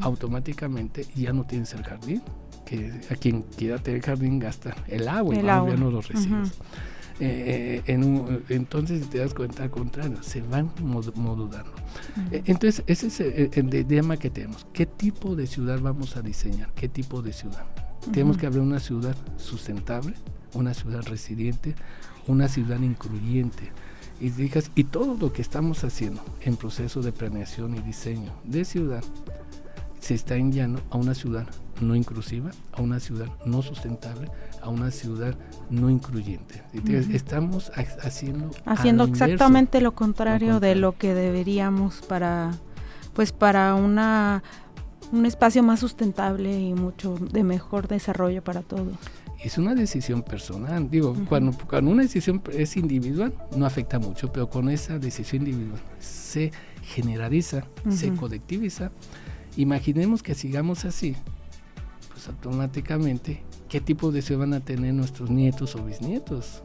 automáticamente 0.00 1.06
ya 1.14 1.32
no 1.32 1.44
tienes 1.44 1.72
el 1.72 1.82
jardín, 1.82 2.22
que 2.66 2.92
a 3.10 3.14
quien 3.14 3.42
quiera 3.42 3.78
tener 3.78 4.02
jardín 4.02 4.38
gasta 4.38 4.74
el 4.88 5.08
agua 5.08 5.34
el 5.34 5.46
y 5.46 5.48
agua. 5.48 5.76
no 5.76 5.90
los 5.90 6.08
residuos. 6.08 6.52
Eh, 7.20 7.82
en 7.86 8.42
entonces 8.48 9.08
te 9.08 9.18
das 9.18 9.34
cuenta 9.34 9.62
al 9.62 9.70
contrario, 9.70 10.22
se 10.22 10.40
van 10.40 10.70
modulando. 10.82 11.70
Eh, 12.32 12.42
entonces, 12.46 12.82
ese 12.86 13.06
es 13.06 13.20
el, 13.56 13.70
dilema 13.70 14.16
que 14.16 14.30
tenemos. 14.30 14.66
¿Qué 14.72 14.86
tipo 14.86 15.36
de 15.36 15.46
ciudad 15.46 15.80
vamos 15.80 16.16
a 16.16 16.22
diseñar? 16.22 16.72
¿Qué 16.74 16.88
tipo 16.88 17.22
de 17.22 17.32
ciudad? 17.32 17.66
Tenemos 18.12 18.36
que 18.36 18.46
haber 18.46 18.60
una 18.60 18.80
ciudad 18.80 19.16
sustentable, 19.36 20.14
una 20.54 20.74
ciudad 20.74 21.02
resiliente, 21.02 21.74
una 22.26 22.48
ciudad 22.48 22.80
incluyente. 22.80 23.70
Y, 24.20 24.30
digas, 24.30 24.70
y 24.74 24.84
todo 24.84 25.16
lo 25.18 25.32
que 25.32 25.42
estamos 25.42 25.84
haciendo 25.84 26.24
en 26.40 26.56
proceso 26.56 27.00
de 27.00 27.12
planeación 27.12 27.76
y 27.76 27.80
diseño 27.80 28.32
de 28.44 28.64
ciudad 28.64 29.02
se 30.00 30.14
está 30.14 30.36
enviando 30.36 30.82
a 30.90 30.98
una 30.98 31.14
ciudad 31.14 31.46
no 31.80 31.96
inclusiva, 31.96 32.50
a 32.72 32.82
una 32.82 33.00
ciudad 33.00 33.28
no 33.46 33.62
sustentable, 33.62 34.28
a 34.64 34.70
una 34.70 34.90
ciudad 34.90 35.36
no 35.68 35.90
incluyente. 35.90 36.62
Estamos 37.12 37.70
haciendo 38.02 38.50
haciendo 38.64 39.04
exactamente 39.04 39.80
lo 39.80 39.94
contrario, 39.94 40.58
de 40.58 40.74
lo 40.74 40.96
que 40.96 41.14
deberíamos 41.14 42.00
para 42.00 42.52
pues 43.12 43.32
para 43.32 43.74
una 43.74 44.42
un 45.12 45.26
espacio 45.26 45.62
más 45.62 45.80
sustentable 45.80 46.58
y 46.58 46.72
mucho 46.72 47.16
de 47.16 47.44
mejor 47.44 47.88
desarrollo 47.88 48.42
para 48.42 48.62
todos. 48.62 48.96
es 49.38 49.58
una 49.58 49.74
decisión 49.74 50.22
personal. 50.22 50.90
Digo, 50.90 51.14
cuando, 51.28 51.52
cuando 51.68 51.90
una 51.90 52.02
decisión 52.02 52.42
es 52.50 52.78
individual, 52.78 53.34
no 53.54 53.66
afecta 53.66 53.98
mucho, 53.98 54.32
pero 54.32 54.48
con 54.48 54.70
esa 54.70 54.98
decisión 54.98 55.46
individual 55.46 55.80
se 56.00 56.50
generaliza, 56.82 57.64
se 57.90 58.14
colectiviza. 58.14 58.90
Imaginemos 59.56 60.22
que 60.22 60.34
sigamos 60.34 60.86
así, 60.86 61.14
pues 62.10 62.26
automáticamente 62.28 63.44
qué 63.74 63.80
tipo 63.80 64.12
de 64.12 64.22
ciudad 64.22 64.42
van 64.42 64.54
a 64.54 64.60
tener 64.60 64.94
nuestros 64.94 65.30
nietos 65.30 65.74
o 65.74 65.82
bisnietos. 65.82 66.62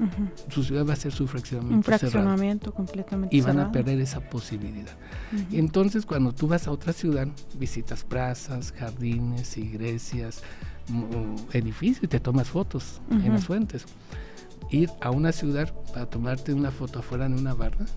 Su 0.50 0.64
ciudad 0.64 0.86
va 0.86 0.94
a 0.94 0.96
ser 0.96 1.12
su 1.12 1.26
fraccionamiento. 1.26 1.78
Un 1.78 1.84
fraccionamiento 1.84 2.72
completamente. 2.72 3.36
Y 3.36 3.42
van 3.42 3.60
a 3.60 3.72
perder 3.72 4.00
esa 4.00 4.20
posibilidad. 4.20 4.96
Entonces, 5.52 6.06
cuando 6.06 6.36
tú 6.36 6.48
vas 6.48 6.68
a 6.68 6.72
otra 6.72 6.94
ciudad, 6.94 7.28
visitas 7.58 8.04
plazas, 8.04 8.72
jardines, 8.74 9.58
iglesias, 9.58 10.44
edificios 11.52 12.04
y 12.04 12.08
te 12.08 12.20
tomas 12.20 12.48
fotos 12.48 13.02
en 13.10 13.34
las 13.34 13.44
fuentes. 13.44 13.86
Ir 14.70 14.92
a 15.02 15.10
una 15.10 15.32
ciudad 15.32 15.74
para 15.92 16.06
tomarte 16.06 16.54
una 16.54 16.70
foto 16.70 17.00
afuera 17.00 17.26
en 17.26 17.34
una 17.34 17.56
barra, 17.56 17.88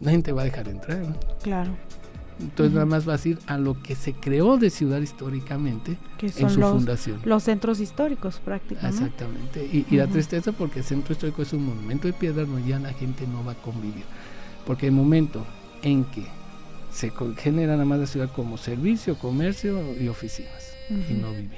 nadie 0.00 0.22
te 0.22 0.30
va 0.30 0.42
a 0.42 0.44
dejar 0.44 0.68
entrar. 0.68 1.18
Claro. 1.42 1.72
Entonces 2.40 2.72
nada 2.72 2.86
más 2.86 3.04
vas 3.04 3.24
a 3.24 3.28
ir 3.28 3.38
a 3.46 3.58
lo 3.58 3.80
que 3.82 3.94
se 3.94 4.14
creó 4.14 4.56
de 4.56 4.70
ciudad 4.70 5.00
históricamente 5.00 5.98
en 6.20 6.50
su 6.50 6.60
fundación. 6.60 7.20
Los 7.24 7.44
centros 7.44 7.80
históricos 7.80 8.40
prácticamente. 8.44 9.04
Exactamente. 9.04 9.86
Y, 9.90 9.96
la 9.96 10.06
tristeza 10.06 10.52
porque 10.52 10.80
el 10.80 10.84
centro 10.84 11.12
histórico 11.12 11.42
es 11.42 11.52
un 11.52 11.66
monumento 11.66 12.08
de 12.08 12.12
piedra 12.12 12.44
donde 12.44 12.68
ya 12.68 12.78
la 12.78 12.92
gente 12.92 13.26
no 13.26 13.44
va 13.44 13.52
a 13.52 13.56
convivir. 13.56 14.04
Porque 14.66 14.86
el 14.86 14.92
momento 14.92 15.44
en 15.82 16.04
que 16.04 16.26
se 16.92 17.12
genera 17.36 17.72
nada 17.72 17.84
más 17.84 17.98
la 17.98 18.06
ciudad 18.06 18.30
como 18.32 18.58
servicio, 18.58 19.18
comercio 19.18 19.80
y 20.00 20.08
oficinas 20.08 20.74
y 20.90 21.14
no 21.14 21.30
vivienda. 21.30 21.56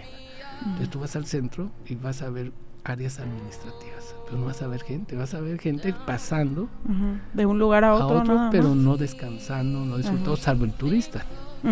Entonces 0.61 0.91
tú 0.91 1.01
vas 1.01 1.17
al 1.17 1.27
centro 1.27 1.71
y 1.87 1.95
vas 1.97 2.23
a 2.23 2.31
ver 2.31 2.53
áreas 2.85 3.19
administrativas, 3.19 4.15
pero 4.27 4.39
no 4.39 4.47
vas 4.47 4.61
a 4.63 4.67
ver 4.67 4.83
gente, 4.83 5.17
vas 5.17 5.35
a 5.35 5.41
ver 5.41 5.59
gente 5.59 5.95
pasando 6.07 6.69
de 7.33 7.47
un 7.47 7.59
lugar 7.59 7.85
a 7.85 7.95
otro, 7.95 8.49
pero 8.51 8.75
no 8.75 8.97
descansando, 8.97 9.85
no 9.85 9.97
disfrutando, 9.97 10.37
salvo 10.37 10.65
el 10.65 10.73
turista, 10.73 11.25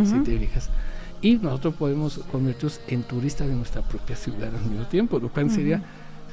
si 0.04 0.18
te 0.20 0.38
fijas. 0.38 0.70
Y 1.20 1.36
nosotros 1.36 1.74
podemos 1.74 2.18
convertirnos 2.32 2.80
en 2.88 3.04
turistas 3.04 3.46
de 3.46 3.54
nuestra 3.54 3.82
propia 3.82 4.16
ciudad 4.16 4.52
al 4.54 4.64
mismo 4.68 4.86
tiempo, 4.86 5.20
lo 5.20 5.28
cual 5.28 5.50
sería 5.50 5.82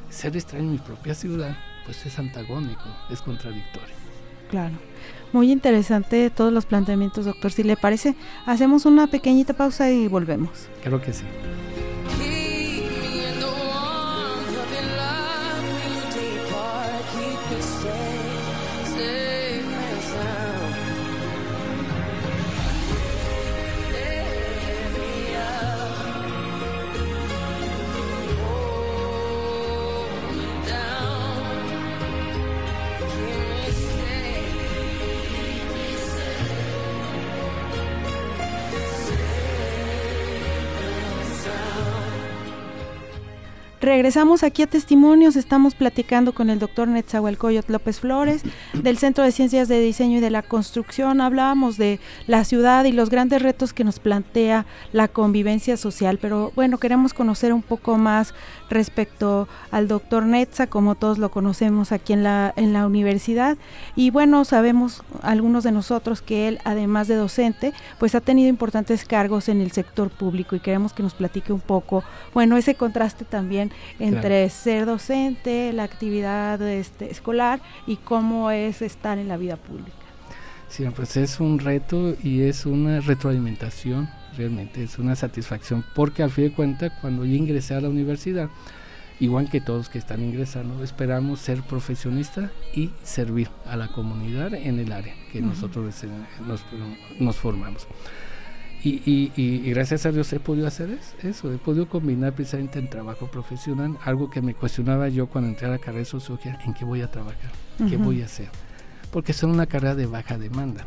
ser 0.09 0.35
extraño 0.35 0.65
en 0.65 0.71
mi 0.71 0.77
propia 0.79 1.13
ciudad, 1.13 1.55
pues 1.85 2.05
es 2.05 2.17
antagónico, 2.17 2.81
es 3.11 3.21
contradictorio. 3.21 3.95
Claro. 4.49 4.73
Muy 5.31 5.51
interesante 5.51 6.31
todos 6.31 6.51
los 6.51 6.65
planteamientos, 6.65 7.25
doctor. 7.25 7.51
Si 7.51 7.61
le 7.61 7.77
parece, 7.77 8.15
hacemos 8.47 8.85
una 8.87 9.05
pequeñita 9.05 9.53
pausa 9.53 9.91
y 9.91 10.07
volvemos. 10.07 10.67
Creo 10.83 10.99
que 10.99 11.13
sí. 11.13 11.23
Regresamos 43.89 44.43
aquí 44.43 44.61
a 44.61 44.67
Testimonios, 44.67 45.35
estamos 45.35 45.73
platicando 45.73 46.31
con 46.31 46.51
el 46.51 46.59
doctor 46.59 46.87
Netzahualcoyot 46.87 47.67
López 47.71 47.99
Flores 47.99 48.43
del 48.73 48.99
Centro 48.99 49.23
de 49.23 49.31
Ciencias 49.31 49.67
de 49.67 49.81
Diseño 49.81 50.19
y 50.19 50.21
de 50.21 50.29
la 50.29 50.43
Construcción. 50.43 51.21
Hablábamos 51.21 51.75
de 51.77 51.99
la 52.27 52.43
ciudad 52.43 52.85
y 52.85 52.91
los 52.91 53.09
grandes 53.09 53.41
retos 53.41 53.73
que 53.73 53.83
nos 53.83 53.97
plantea 53.97 54.67
la 54.93 55.07
convivencia 55.07 55.75
social, 55.75 56.19
pero 56.21 56.51
bueno, 56.55 56.77
queremos 56.77 57.15
conocer 57.15 57.51
un 57.51 57.63
poco 57.63 57.97
más 57.97 58.35
respecto 58.69 59.47
al 59.71 59.87
doctor 59.87 60.23
Netza, 60.23 60.67
como 60.67 60.93
todos 60.93 61.17
lo 61.17 61.31
conocemos 61.31 61.91
aquí 61.91 62.13
en 62.13 62.21
la, 62.21 62.53
en 62.57 62.73
la 62.73 62.85
universidad. 62.85 63.57
Y 63.95 64.11
bueno, 64.11 64.45
sabemos 64.45 65.01
algunos 65.23 65.63
de 65.63 65.71
nosotros 65.71 66.21
que 66.21 66.47
él, 66.47 66.59
además 66.63 67.07
de 67.07 67.15
docente, 67.15 67.73
pues 67.97 68.13
ha 68.13 68.21
tenido 68.21 68.49
importantes 68.49 69.03
cargos 69.03 69.49
en 69.49 69.61
el 69.61 69.71
sector 69.71 70.11
público 70.11 70.55
y 70.55 70.59
queremos 70.59 70.93
que 70.93 71.01
nos 71.01 71.15
platique 71.15 71.51
un 71.51 71.59
poco, 71.59 72.03
bueno, 72.35 72.55
ese 72.55 72.75
contraste 72.75 73.25
también 73.25 73.71
entre 73.99 74.49
ser 74.49 74.85
docente, 74.85 75.73
la 75.73 75.83
actividad 75.83 76.61
este, 76.61 77.11
escolar 77.11 77.61
y 77.87 77.97
cómo 77.97 78.51
es 78.51 78.81
estar 78.81 79.17
en 79.17 79.27
la 79.27 79.37
vida 79.37 79.57
pública. 79.57 79.91
Sí, 80.69 80.85
pues 80.95 81.17
es 81.17 81.39
un 81.39 81.59
reto 81.59 82.15
y 82.21 82.41
es 82.41 82.65
una 82.65 83.01
retroalimentación, 83.01 84.07
realmente 84.37 84.83
es 84.83 84.99
una 84.99 85.15
satisfacción, 85.15 85.83
porque 85.95 86.21
al 86.21 86.29
fin 86.29 86.45
de 86.45 86.53
cuentas 86.53 86.91
cuando 87.01 87.25
yo 87.25 87.33
ingresé 87.35 87.73
a 87.73 87.81
la 87.81 87.89
universidad, 87.89 88.49
igual 89.19 89.49
que 89.49 89.61
todos 89.61 89.89
que 89.89 89.97
están 89.97 90.21
ingresando, 90.21 90.83
esperamos 90.83 91.39
ser 91.39 91.63
profesionista 91.63 92.51
y 92.75 92.91
servir 93.03 93.49
a 93.65 93.75
la 93.75 93.87
comunidad 93.87 94.53
en 94.53 94.79
el 94.79 94.91
área 94.91 95.15
que 95.31 95.41
nosotros 95.41 95.93
nos, 96.45 96.63
nos 97.19 97.35
formamos. 97.35 97.87
Y, 98.81 99.31
y, 99.35 99.69
gracias 99.71 100.05
a 100.05 100.11
Dios 100.11 100.31
he 100.31 100.39
podido 100.39 100.65
hacer 100.65 100.97
eso, 101.21 101.53
he 101.53 101.57
podido 101.57 101.89
combinar 101.89 102.33
precisamente 102.33 102.79
en 102.79 102.89
trabajo 102.89 103.27
profesional, 103.27 103.97
algo 104.05 104.29
que 104.29 104.41
me 104.41 104.53
cuestionaba 104.53 105.09
yo 105.09 105.27
cuando 105.27 105.49
entré 105.49 105.67
a 105.67 105.71
la 105.71 105.79
carrera 105.79 105.99
de 105.99 106.05
sociología, 106.05 106.57
en 106.65 106.73
qué 106.73 106.85
voy 106.85 107.01
a 107.01 107.11
trabajar, 107.11 107.51
qué 107.89 107.97
voy 107.97 108.21
a 108.21 108.25
hacer, 108.25 108.47
porque 109.11 109.33
son 109.33 109.51
una 109.51 109.65
carrera 109.65 109.95
de 109.95 110.05
baja 110.05 110.37
demanda. 110.37 110.85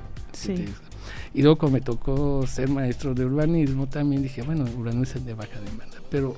y 1.35 1.43
luego 1.43 1.59
como 1.59 1.73
me 1.73 1.81
tocó 1.83 2.47
ser 2.47 2.71
maestro 2.71 3.13
de 3.13 3.27
urbanismo, 3.27 3.87
también 3.87 4.23
dije, 4.23 4.41
bueno, 4.41 4.65
urbanismo 4.65 5.03
es 5.03 5.27
de 5.27 5.35
baja 5.35 5.61
demanda, 5.61 5.99
pero 6.11 6.35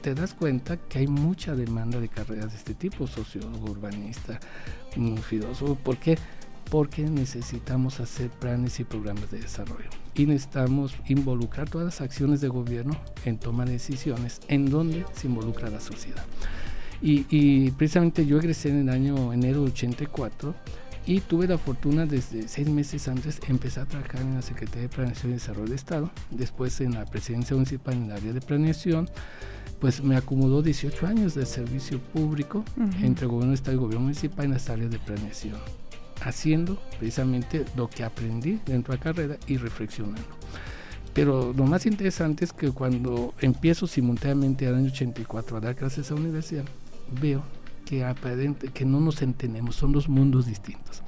te 0.00 0.14
das 0.14 0.34
cuenta 0.34 0.76
que 0.76 0.98
hay 0.98 1.06
mucha 1.06 1.54
demanda 1.54 2.00
de 2.00 2.08
carreras 2.08 2.50
de 2.50 2.58
este 2.58 2.74
tipo, 2.74 3.06
sociólogo, 3.06 3.70
urbanista, 3.70 4.40
filósofo, 5.22 5.76
¿por 5.76 5.98
qué? 5.98 6.18
Porque 6.68 7.02
necesitamos 7.02 8.00
hacer 8.00 8.28
planes 8.30 8.80
y 8.80 8.84
programas 8.84 9.30
de 9.30 9.38
desarrollo 9.38 10.01
y 10.14 10.26
necesitamos 10.26 10.94
involucrar 11.08 11.68
todas 11.68 11.86
las 11.86 12.00
acciones 12.00 12.40
de 12.40 12.48
gobierno 12.48 12.96
en 13.24 13.38
toma 13.38 13.64
de 13.64 13.72
decisiones 13.72 14.40
en 14.48 14.70
donde 14.70 15.04
se 15.14 15.26
involucra 15.26 15.70
la 15.70 15.80
sociedad. 15.80 16.24
Y, 17.04 17.72
precisamente 17.72 18.24
yo 18.26 18.38
egresé 18.38 18.68
en 18.68 18.80
el 18.80 18.88
año 18.88 19.32
enero 19.32 19.64
de 19.64 19.72
84 19.72 20.54
y 21.04 21.20
tuve 21.20 21.48
la 21.48 21.58
fortuna 21.58 22.06
desde 22.06 22.46
seis 22.46 22.68
meses 22.68 23.08
antes 23.08 23.40
empezar 23.48 23.84
a 23.84 23.88
trabajar 23.88 24.20
en 24.20 24.36
la 24.36 24.42
Secretaría 24.42 24.82
de 24.82 24.88
Planeación 24.88 25.32
y 25.32 25.34
Desarrollo 25.34 25.64
del 25.64 25.74
Estado, 25.74 26.10
después 26.30 26.80
en 26.80 26.94
la 26.94 27.04
presidencia 27.04 27.56
municipal 27.56 27.94
en 27.94 28.04
el 28.04 28.12
área 28.12 28.32
de 28.32 28.40
planeación, 28.40 29.08
pues 29.80 30.00
me 30.00 30.14
acomodó 30.14 30.62
18 30.62 31.04
años 31.08 31.34
de 31.34 31.44
servicio 31.44 31.98
público 31.98 32.64
entre 33.00 33.26
gobierno 33.26 33.50
de 33.50 33.56
Estado 33.56 33.78
y 33.78 33.80
gobierno 33.80 34.02
municipal 34.02 34.44
en 34.44 34.52
las 34.52 34.70
áreas 34.70 34.92
de 34.92 35.00
planeación 35.00 35.81
haciendo 36.24 36.80
precisamente 36.98 37.64
lo 37.76 37.88
que 37.88 38.04
aprendí 38.04 38.60
dentro 38.66 38.92
de 38.92 38.98
la 38.98 39.04
carrera 39.04 39.36
y 39.46 39.56
reflexionando. 39.56 40.22
Pero 41.14 41.52
lo 41.52 41.64
más 41.64 41.84
interesante 41.86 42.44
es 42.44 42.52
que 42.52 42.70
cuando 42.70 43.34
empiezo 43.40 43.86
simultáneamente 43.86 44.66
al 44.66 44.76
año 44.76 44.90
84 44.90 45.56
a 45.56 45.60
dar 45.60 45.76
clases 45.76 46.10
a 46.10 46.14
la 46.14 46.20
universidad, 46.20 46.64
veo 47.20 47.42
que, 47.92 48.70
que 48.72 48.84
no 48.86 49.00
nos 49.00 49.20
entendemos, 49.20 49.76
son 49.76 49.92
dos 49.92 50.08
mundos 50.08 50.46
distintos. 50.46 51.02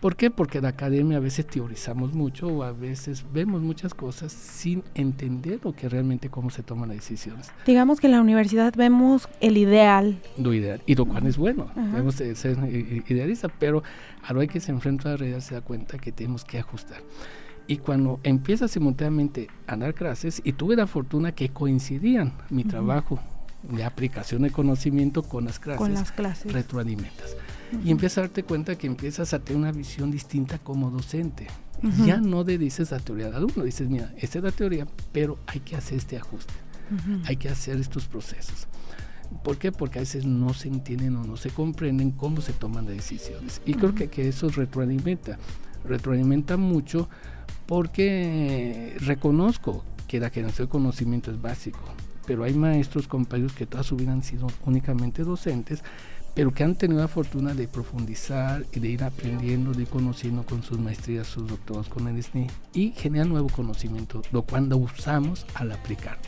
¿Por 0.00 0.16
qué? 0.16 0.30
Porque 0.30 0.58
en 0.58 0.64
la 0.64 0.70
academia 0.70 1.18
a 1.18 1.20
veces 1.20 1.46
teorizamos 1.46 2.14
mucho 2.14 2.46
o 2.48 2.62
a 2.62 2.72
veces 2.72 3.24
vemos 3.32 3.60
muchas 3.60 3.92
cosas 3.92 4.32
sin 4.32 4.82
entender 4.94 5.60
lo 5.62 5.74
que 5.74 5.88
realmente 5.88 6.30
cómo 6.30 6.48
se 6.48 6.62
toman 6.62 6.88
las 6.88 6.98
decisiones. 6.98 7.52
Digamos 7.66 8.00
que 8.00 8.06
en 8.06 8.12
la 8.12 8.22
universidad 8.22 8.72
vemos 8.74 9.28
el 9.40 9.58
ideal. 9.58 10.18
Lo 10.38 10.54
ideal, 10.54 10.82
y 10.86 10.94
lo 10.94 11.04
cual 11.04 11.26
es 11.26 11.36
bueno, 11.36 11.70
debemos 11.74 12.14
ser 12.14 12.58
idealistas, 13.06 13.52
pero 13.58 13.82
a 14.22 14.32
lo 14.32 14.40
que 14.46 14.60
se 14.60 14.72
enfrenta 14.72 15.08
a 15.08 15.12
la 15.12 15.16
realidad 15.18 15.40
se 15.40 15.54
da 15.54 15.60
cuenta 15.60 15.98
que 15.98 16.10
tenemos 16.10 16.44
que 16.44 16.58
ajustar. 16.58 17.02
Y 17.66 17.78
cuando 17.78 18.20
empieza 18.24 18.68
simultáneamente 18.68 19.48
a 19.66 19.76
dar 19.76 19.94
clases, 19.94 20.40
y 20.44 20.52
tuve 20.52 20.76
la 20.76 20.86
fortuna 20.86 21.32
que 21.32 21.50
coincidían 21.50 22.32
mi 22.50 22.64
trabajo 22.64 23.20
de 23.68 23.84
aplicación 23.84 24.42
de 24.42 24.50
conocimiento 24.50 25.22
con 25.22 25.44
las 25.46 25.58
clases, 25.58 25.78
con 25.78 25.94
las 25.94 26.12
clases. 26.12 26.52
retroalimentas. 26.52 27.36
Y 27.84 27.90
empiezas 27.90 28.18
a 28.18 28.20
darte 28.22 28.44
cuenta 28.44 28.76
que 28.76 28.86
empiezas 28.86 29.34
a 29.34 29.40
tener 29.40 29.60
una 29.60 29.72
visión 29.72 30.10
distinta 30.10 30.58
como 30.58 30.90
docente. 30.90 31.48
Ya 32.06 32.16
no 32.16 32.44
le 32.44 32.56
dices 32.56 32.92
la 32.92 32.98
teoría 32.98 33.26
al 33.26 33.34
alumno, 33.34 33.62
dices, 33.62 33.90
mira, 33.90 34.14
esta 34.16 34.38
es 34.38 34.44
la 34.44 34.52
teoría, 34.52 34.86
pero 35.12 35.38
hay 35.46 35.60
que 35.60 35.76
hacer 35.76 35.98
este 35.98 36.16
ajuste, 36.16 36.54
hay 37.26 37.36
que 37.36 37.50
hacer 37.50 37.78
estos 37.78 38.06
procesos. 38.06 38.68
¿Por 39.42 39.58
qué? 39.58 39.70
Porque 39.72 39.98
a 39.98 40.02
veces 40.02 40.24
no 40.24 40.54
se 40.54 40.68
entienden 40.68 41.16
o 41.16 41.24
no 41.24 41.36
se 41.36 41.50
comprenden 41.50 42.12
cómo 42.12 42.40
se 42.40 42.52
toman 42.52 42.86
las 42.86 42.94
decisiones. 42.94 43.60
Y 43.66 43.74
creo 43.74 43.94
que, 43.94 44.08
que 44.08 44.28
eso 44.28 44.48
retroalimenta, 44.48 45.38
retroalimenta 45.84 46.56
mucho 46.56 47.08
porque 47.66 48.96
reconozco 49.00 49.84
que 50.08 50.20
la 50.20 50.30
generación 50.30 50.68
de 50.68 50.70
conocimiento 50.70 51.30
es 51.30 51.40
básico, 51.42 51.80
pero 52.26 52.44
hay 52.44 52.54
maestros, 52.54 53.08
compañeros 53.08 53.52
que 53.52 53.66
toda 53.66 53.82
su 53.82 53.96
vida 53.96 54.12
han 54.12 54.22
sido 54.22 54.48
únicamente 54.64 55.22
docentes, 55.22 55.82
pero 56.34 56.52
que 56.52 56.64
han 56.64 56.74
tenido 56.74 57.00
la 57.00 57.08
fortuna 57.08 57.54
de 57.54 57.68
profundizar 57.68 58.66
y 58.72 58.80
de 58.80 58.88
ir 58.88 59.04
aprendiendo, 59.04 59.72
de 59.72 59.82
ir 59.82 59.88
conociendo 59.88 60.44
con 60.44 60.62
sus 60.62 60.78
maestrías, 60.78 61.28
sus 61.28 61.46
doctorados 61.46 61.88
con 61.88 62.08
el 62.08 62.20
SNI 62.20 62.48
y 62.72 62.90
generar 62.90 63.28
nuevo 63.28 63.48
conocimiento, 63.48 64.22
lo 64.32 64.42
cual 64.42 64.72
usamos 64.72 65.46
al 65.54 65.70
aplicar. 65.70 66.18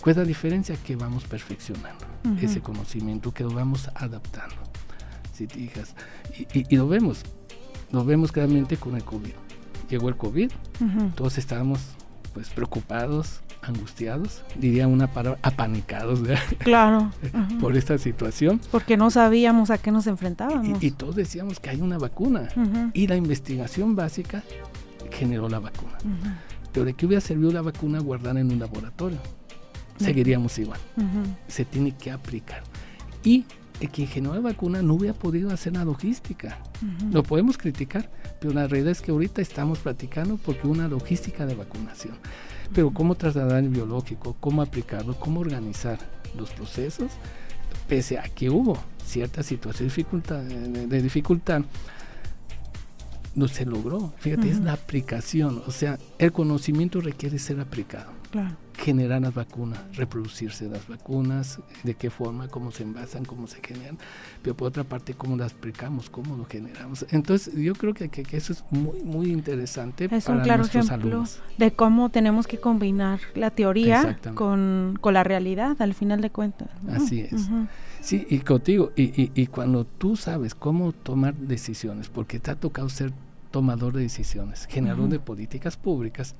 ¿Cuál 0.00 0.12
es 0.12 0.16
la 0.16 0.24
diferencia? 0.24 0.76
Que 0.76 0.96
vamos 0.96 1.24
perfeccionando 1.24 2.06
ese 2.40 2.60
conocimiento, 2.60 3.34
que 3.34 3.44
lo 3.44 3.50
vamos 3.50 3.90
adaptando. 3.94 4.56
Si 5.34 5.46
te 5.46 5.54
fijas. 5.54 5.94
Y, 6.54 6.74
lo 6.74 6.88
vemos, 6.88 7.22
lo 7.92 8.04
vemos 8.04 8.32
claramente 8.32 8.78
con 8.78 8.96
el 8.96 9.04
COVID. 9.04 9.32
Llegó 9.90 10.08
el 10.08 10.16
COVID, 10.16 10.50
todos 11.16 11.36
estábamos 11.36 11.80
pues 12.32 12.48
preocupados, 12.48 13.40
angustiados, 13.70 14.42
diría 14.56 14.86
una 14.86 15.12
palabra, 15.12 15.38
apanicados, 15.42 16.20
Claro. 16.58 17.10
por 17.60 17.76
esta 17.76 17.98
situación. 17.98 18.60
Porque 18.70 18.96
no 18.96 19.10
sabíamos 19.10 19.70
a 19.70 19.78
qué 19.78 19.90
nos 19.90 20.06
enfrentábamos. 20.06 20.82
Y, 20.82 20.90
todos 20.90 21.16
decíamos 21.16 21.60
que 21.60 21.70
hay 21.70 21.80
una 21.80 21.98
vacuna. 21.98 22.48
Y 22.92 23.06
la 23.06 23.16
investigación 23.16 23.96
básica 23.96 24.42
generó 25.10 25.48
la 25.48 25.58
vacuna. 25.58 25.96
Pero 26.72 26.84
¿de 26.84 26.94
qué 26.94 27.06
hubiera 27.06 27.20
servido 27.20 27.52
la 27.52 27.62
vacuna 27.62 28.00
guardada 28.00 28.40
en 28.40 28.52
un 28.52 28.58
laboratorio? 28.58 29.18
Seguiríamos 29.98 30.58
igual. 30.58 30.80
Se 31.48 31.64
tiene 31.64 31.92
que 31.92 32.10
aplicar. 32.10 32.62
Y 33.24 33.44
el 33.80 33.90
que 33.90 34.06
generó 34.06 34.34
la 34.34 34.40
vacuna 34.40 34.82
no 34.82 34.94
hubiera 34.94 35.14
podido 35.14 35.50
hacer 35.50 35.74
la 35.74 35.84
logística. 35.84 36.58
Lo 37.10 37.22
podemos 37.22 37.58
criticar, 37.58 38.10
pero 38.40 38.52
la 38.52 38.66
realidad 38.66 38.92
es 38.92 39.00
que 39.00 39.10
ahorita 39.10 39.42
estamos 39.42 39.78
platicando 39.78 40.36
porque 40.36 40.66
una 40.66 40.86
logística 40.88 41.46
de 41.46 41.54
vacunación. 41.54 42.14
Pero 42.74 42.90
cómo 42.90 43.14
trasladar 43.14 43.62
el 43.64 43.68
biológico, 43.68 44.36
cómo 44.40 44.62
aplicarlo, 44.62 45.14
cómo 45.18 45.40
organizar 45.40 45.98
los 46.36 46.50
procesos, 46.50 47.10
pese 47.88 48.18
a 48.18 48.22
que 48.22 48.50
hubo 48.50 48.78
cierta 49.04 49.42
situación 49.42 49.88
de 49.88 49.94
dificultad, 49.94 50.40
de 50.42 51.02
dificultad 51.02 51.62
no 53.34 53.48
se 53.48 53.64
logró. 53.64 54.12
Fíjate, 54.18 54.50
es 54.50 54.60
la 54.60 54.72
aplicación. 54.72 55.62
O 55.66 55.70
sea, 55.70 55.98
el 56.18 56.32
conocimiento 56.32 57.00
requiere 57.00 57.38
ser 57.38 57.60
aplicado. 57.60 58.12
Generar 58.74 59.20
las 59.20 59.34
vacunas, 59.34 59.80
reproducirse 59.94 60.68
las 60.68 60.86
vacunas, 60.86 61.58
de 61.82 61.94
qué 61.94 62.10
forma, 62.10 62.46
cómo 62.46 62.70
se 62.70 62.84
envasan, 62.84 63.24
cómo 63.24 63.48
se 63.48 63.60
generan, 63.60 63.98
pero 64.40 64.56
por 64.56 64.68
otra 64.68 64.84
parte, 64.84 65.14
cómo 65.14 65.36
las 65.36 65.52
aplicamos, 65.52 66.08
cómo 66.08 66.36
lo 66.36 66.46
generamos. 66.46 67.04
Entonces, 67.10 67.52
yo 67.54 67.74
creo 67.74 67.92
que, 67.92 68.08
que, 68.08 68.24
eso 68.36 68.52
es 68.52 68.64
muy, 68.70 69.02
muy 69.02 69.32
interesante 69.32 70.08
es 70.10 70.28
un 70.28 70.40
claro 70.40 70.64
ejemplo 70.64 71.24
de 71.58 71.72
cómo 71.72 72.08
tenemos 72.08 72.46
que 72.46 72.58
combinar 72.58 73.18
la 73.34 73.50
teoría 73.50 74.16
con, 74.34 74.96
con, 75.00 75.12
la 75.12 75.24
realidad, 75.24 75.76
al 75.82 75.92
final 75.92 76.20
de 76.20 76.30
cuentas. 76.30 76.68
Así 76.88 77.20
es. 77.20 77.50
Sí, 78.00 78.26
y 78.30 78.38
contigo, 78.38 78.92
y, 78.96 79.22
y, 79.22 79.32
y 79.34 79.46
cuando 79.46 79.84
tú 79.84 80.16
sabes 80.16 80.54
cómo 80.54 80.92
tomar 80.92 81.34
decisiones, 81.34 82.08
porque 82.08 82.38
te 82.38 82.50
ha 82.50 82.54
tocado 82.54 82.88
ser 82.88 83.12
tomador 83.50 83.92
de 83.92 84.02
decisiones, 84.02 84.66
generador 84.66 85.08
de 85.08 85.18
políticas 85.18 85.76
públicas, 85.76 86.34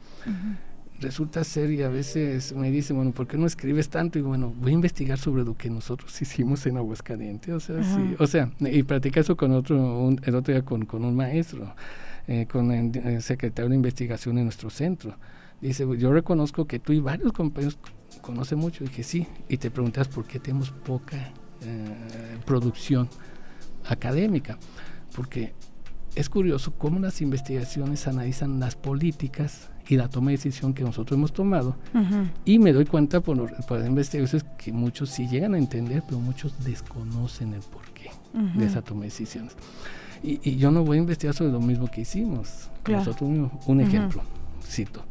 resulta 1.01 1.45
ser 1.45 1.71
y 1.73 1.83
a 1.83 1.89
veces 1.89 2.55
me 2.55 2.71
dicen, 2.71 2.97
bueno, 2.97 3.13
¿por 3.13 3.27
qué 3.27 3.37
no 3.37 3.47
escribes 3.47 3.89
tanto? 3.89 4.19
Y 4.19 4.23
bueno, 4.23 4.53
voy 4.57 4.73
a 4.73 4.75
investigar 4.75 5.19
sobre 5.19 5.45
lo 5.45 5.57
que 5.57 5.71
nosotros 5.71 6.21
hicimos 6.23 6.65
en 6.67 6.77
Aguascalientes, 6.77 7.55
o 7.55 7.61
sea, 7.61 7.83
sí, 7.83 8.15
o 8.19 8.27
sea, 8.27 8.51
y 8.61 8.83
practica 8.83 9.21
eso 9.21 9.37
con 9.37 9.53
otro, 9.53 10.11
el 10.23 10.35
otro 10.35 10.55
día 10.55 10.65
con, 10.65 10.85
con 10.87 11.05
un 11.05 11.17
maestro, 11.17 11.75
eh, 12.27 12.47
con 12.47 12.71
el, 12.71 13.23
secretario 13.23 13.71
de 13.71 13.77
investigación 13.77 14.39
en 14.39 14.45
nuestro 14.45 14.71
centro. 14.71 15.17
Dice, 15.61 15.87
yo 15.99 16.13
reconozco 16.13 16.67
que 16.67 16.79
tú 16.79 16.93
y 16.93 17.01
varios 17.01 17.33
compañeros 17.33 17.79
conocen 18.23 18.59
mucho. 18.59 18.83
Y 18.83 18.89
dije, 18.89 19.03
sí, 19.03 19.27
y 19.49 19.59
te 19.59 19.71
preguntas 19.71 20.09
por 20.09 20.25
qué 20.25 20.39
tenemos 20.39 20.71
poca 20.71 21.33
eh, 21.63 22.39
producción 22.45 23.09
académica, 23.85 24.59
porque 25.15 25.53
es 26.15 26.29
curioso 26.29 26.73
cómo 26.77 26.99
las 26.99 27.21
investigaciones 27.21 28.07
analizan 28.09 28.61
las 28.61 28.75
políticas 28.75 29.71
y 29.89 29.97
la 29.97 30.09
toma 30.09 30.31
de 30.31 30.37
decisión 30.37 30.73
que 30.75 30.83
nosotros 30.83 31.17
hemos 31.17 31.33
tomado. 31.33 31.77
Y 32.45 32.59
me 32.59 32.73
doy 32.73 32.85
cuenta 32.85 33.21
por, 33.21 33.67
por 33.67 33.85
investigaciones 33.85 34.47
que 34.57 34.73
muchos 34.73 35.11
sí 35.11 35.27
llegan 35.29 35.55
a 35.55 35.59
entender, 35.59 36.03
pero 36.07 36.21
muchos 36.21 36.65
desconocen 36.65 37.55
el 37.55 37.63
porqué 37.63 38.11
de 38.33 38.67
esa 38.67 38.83
toma 38.83 39.01
de 39.01 39.07
decisiones. 39.07 39.57
Y, 40.23 40.57
yo 40.57 40.71
no 40.71 40.85
voy 40.85 40.99
a 40.99 41.01
investigar 41.01 41.35
sobre 41.35 41.53
lo 41.53 41.61
mismo 41.61 41.89
que 41.89 42.03
hicimos. 42.03 42.69
Nosotros 42.87 43.51
un, 43.67 43.81
ejemplo, 43.81 44.23
cito. 44.65 45.03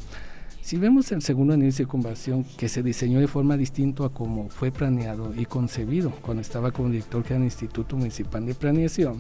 Si 0.69 0.77
vemos 0.77 1.11
el 1.11 1.23
segundo 1.23 1.55
anillo 1.55 1.69
de 1.69 1.71
circunvalación 1.71 2.43
que 2.43 2.69
se 2.69 2.83
diseñó 2.83 3.19
de 3.19 3.27
forma 3.27 3.57
distinta 3.57 4.05
a 4.05 4.09
como 4.09 4.49
fue 4.49 4.69
planeado 4.69 5.33
y 5.35 5.47
concebido 5.47 6.11
cuando 6.21 6.41
estaba 6.41 6.71
como 6.71 6.89
director 6.89 7.27
del 7.27 7.41
Instituto 7.41 7.97
Municipal 7.97 8.45
de 8.45 8.53
Planeación, 8.53 9.19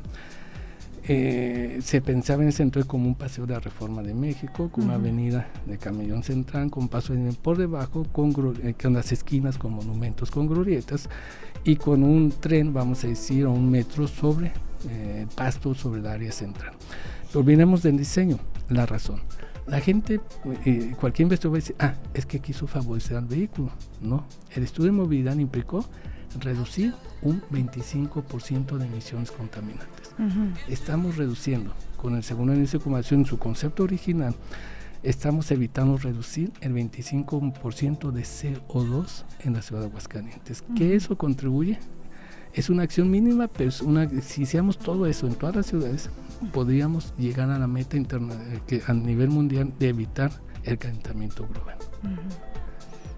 eh, 1.07 1.79
se 1.81 2.01
pensaba 2.01 2.43
en 2.43 2.49
el 2.49 2.53
centro 2.53 2.85
como 2.85 3.07
un 3.07 3.15
paseo 3.15 3.47
de 3.47 3.53
la 3.53 3.61
Reforma 3.61 4.03
de 4.03 4.13
México, 4.13 4.69
con 4.71 4.83
una 4.83 4.93
avenida 4.93 5.49
de 5.65 5.79
Camellón 5.79 6.21
Central, 6.21 6.69
con 6.69 6.87
paso 6.87 7.15
por 7.41 7.57
debajo, 7.57 8.05
con, 8.11 8.31
eh, 8.61 8.75
con, 8.79 8.93
las 8.93 9.11
esquinas 9.11 9.57
con 9.57 9.73
monumentos 9.73 10.29
con 10.29 10.45
glorietas 10.45 11.09
y 11.63 11.77
con 11.77 12.03
un 12.03 12.29
tren, 12.29 12.75
vamos 12.75 13.03
a 13.05 13.07
decir, 13.07 13.47
o 13.47 13.51
un 13.51 13.71
metro 13.71 14.07
sobre 14.07 14.51
eh, 14.87 15.25
pasto 15.33 15.73
sobre 15.73 16.01
el 16.01 16.05
área 16.05 16.31
central. 16.31 16.73
Pero 17.33 17.43
miremos 17.43 17.81
del 17.81 17.97
diseño, 17.97 18.37
la 18.69 18.85
razón. 18.85 19.19
La 19.69 19.79
gente, 19.79 20.19
cualquier 20.99 21.25
investigador 21.25 21.53
va 21.53 21.57
a 21.57 21.61
decir, 21.61 21.75
ah, 21.79 21.93
es 22.13 22.25
que 22.25 22.39
quiso 22.39 22.65
favorecer 22.65 23.17
al 23.17 23.25
vehículo. 23.25 23.71
No, 24.01 24.25
el 24.55 24.63
estudio 24.63 24.91
de 24.91 24.97
movilidad 24.97 25.35
implicó 25.37 25.85
reducir 26.39 26.93
un 27.21 27.41
25% 27.51 28.77
de 28.77 28.85
emisiones 28.85 29.31
contaminantes. 29.31 30.13
Estamos 30.67 31.17
reduciendo, 31.17 31.73
con 31.97 32.15
el 32.15 32.23
segundo 32.23 32.53
inicio 32.53 32.79
de 32.79 32.83
combinación 32.83 33.21
en 33.21 33.25
su 33.25 33.37
concepto 33.37 33.83
original, 33.83 34.35
estamos 35.03 35.49
evitando 35.51 35.97
reducir 35.97 36.51
el 36.61 36.73
25% 36.73 38.11
de 38.11 38.21
CO2 38.21 39.23
en 39.41 39.53
la 39.53 39.61
ciudad 39.61 39.81
de 39.81 39.87
Aguascalientes. 39.87 40.63
¿Qué 40.75 40.95
eso 40.95 41.17
contribuye? 41.17 41.79
Es 42.53 42.69
una 42.69 42.83
acción 42.83 43.09
mínima, 43.09 43.47
pero 43.47 43.71
una, 43.83 44.09
si 44.21 44.41
hiciéramos 44.41 44.77
todo 44.77 45.05
eso 45.05 45.27
en 45.27 45.35
todas 45.35 45.55
las 45.55 45.67
ciudades, 45.67 46.09
podríamos 46.51 47.13
llegar 47.17 47.49
a 47.49 47.59
la 47.59 47.67
meta 47.67 47.97
interna, 47.97 48.33
eh, 48.33 48.59
que 48.67 48.81
a 48.87 48.93
nivel 48.93 49.29
mundial 49.29 49.73
de 49.79 49.89
evitar 49.89 50.31
el 50.63 50.77
calentamiento 50.77 51.47
global. 51.47 51.77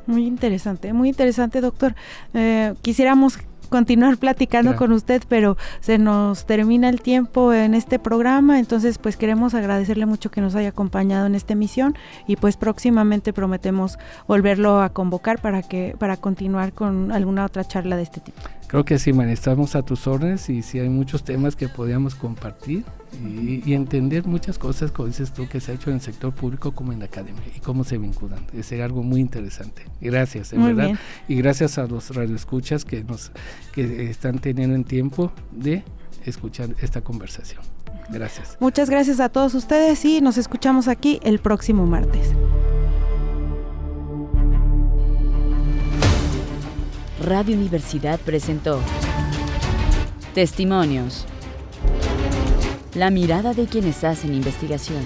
Muy 0.08 0.26
interesante, 0.26 0.94
muy 0.94 1.10
interesante, 1.10 1.62
doctor. 1.62 1.96
Eh, 2.34 2.74
quisiéramos 2.82 3.38
continuar 3.72 4.18
platicando 4.18 4.76
con 4.76 4.92
usted, 4.92 5.24
pero 5.30 5.56
se 5.80 5.98
nos 5.98 6.46
termina 6.46 6.90
el 6.90 7.02
tiempo 7.02 7.54
en 7.54 7.74
este 7.74 8.00
programa, 8.00 8.60
entonces 8.60 8.98
pues 8.98 9.16
queremos 9.16 9.54
agradecerle 9.54 10.06
mucho 10.06 10.30
que 10.30 10.42
nos 10.42 10.56
haya 10.56 10.70
acompañado 10.70 11.26
en 11.26 11.36
esta 11.36 11.54
emisión 11.54 11.96
y 12.28 12.36
pues 12.36 12.58
próximamente 12.58 13.32
prometemos 13.32 13.98
volverlo 14.28 14.82
a 14.82 14.90
convocar 14.90 15.42
para 15.42 15.64
que 15.64 15.96
para 15.98 16.18
continuar 16.18 16.74
con 16.74 17.14
alguna 17.14 17.46
otra 17.46 17.64
charla 17.64 17.96
de 17.96 18.04
este 18.04 18.20
tipo. 18.20 18.42
Creo 18.68 18.84
que 18.84 19.00
sí, 19.00 19.14
man, 19.14 19.30
estamos 19.30 19.74
a 19.76 19.84
tus 19.84 20.06
órdenes 20.06 20.50
y 20.50 20.64
sí 20.64 20.78
hay 20.80 20.90
muchos 20.90 21.24
temas 21.24 21.56
que 21.56 21.70
podríamos 21.70 22.14
compartir 22.14 22.84
y, 23.14 23.74
entender 23.74 24.26
muchas 24.26 24.58
cosas, 24.58 24.92
como 24.92 25.08
dices 25.08 25.34
tú, 25.34 25.48
que 25.48 25.60
se 25.60 25.72
ha 25.72 25.76
hecho 25.76 25.90
en 25.90 25.98
el 25.98 26.02
sector 26.02 26.34
público 26.34 26.72
como 26.72 26.94
en 26.94 27.00
la 27.00 27.06
academia 27.06 27.44
y 27.56 27.60
cómo 27.60 27.84
se 27.84 27.98
vinculan. 27.98 28.46
Es 28.54 28.72
algo 28.74 29.04
muy 29.04 29.20
interesante. 29.20 29.84
Gracias, 30.00 30.54
en 30.54 30.64
verdad. 30.64 30.98
Y 31.28 31.36
gracias 31.36 31.78
a 31.78 31.86
los 31.88 32.16
radioescuchas 32.16 32.86
que, 32.86 33.04
nos, 33.04 33.32
que 33.74 34.10
están 34.10 34.40
teniendo 34.40 34.76
el 34.76 34.86
tiempo 34.86 35.32
de 35.52 35.84
escuchar 36.26 36.76
esta 36.82 37.02
conversación. 37.02 37.62
Gracias. 38.10 38.58
Muchas 38.60 38.90
gracias 38.90 39.20
a 39.20 39.30
todos 39.30 39.54
ustedes 39.56 40.04
y 40.06 40.22
nos 40.22 40.38
escuchamos 40.38 40.88
aquí 40.88 41.20
el 41.24 41.40
próximo 41.40 41.86
martes. 41.86 42.34
Radio 47.24 47.56
Universidad 47.56 48.20
presentó 48.20 48.80
Testimonios. 50.34 51.28
La 52.94 53.10
mirada 53.10 53.54
de 53.54 53.68
quienes 53.68 54.04
hacen 54.04 54.34
investigación. 54.34 55.02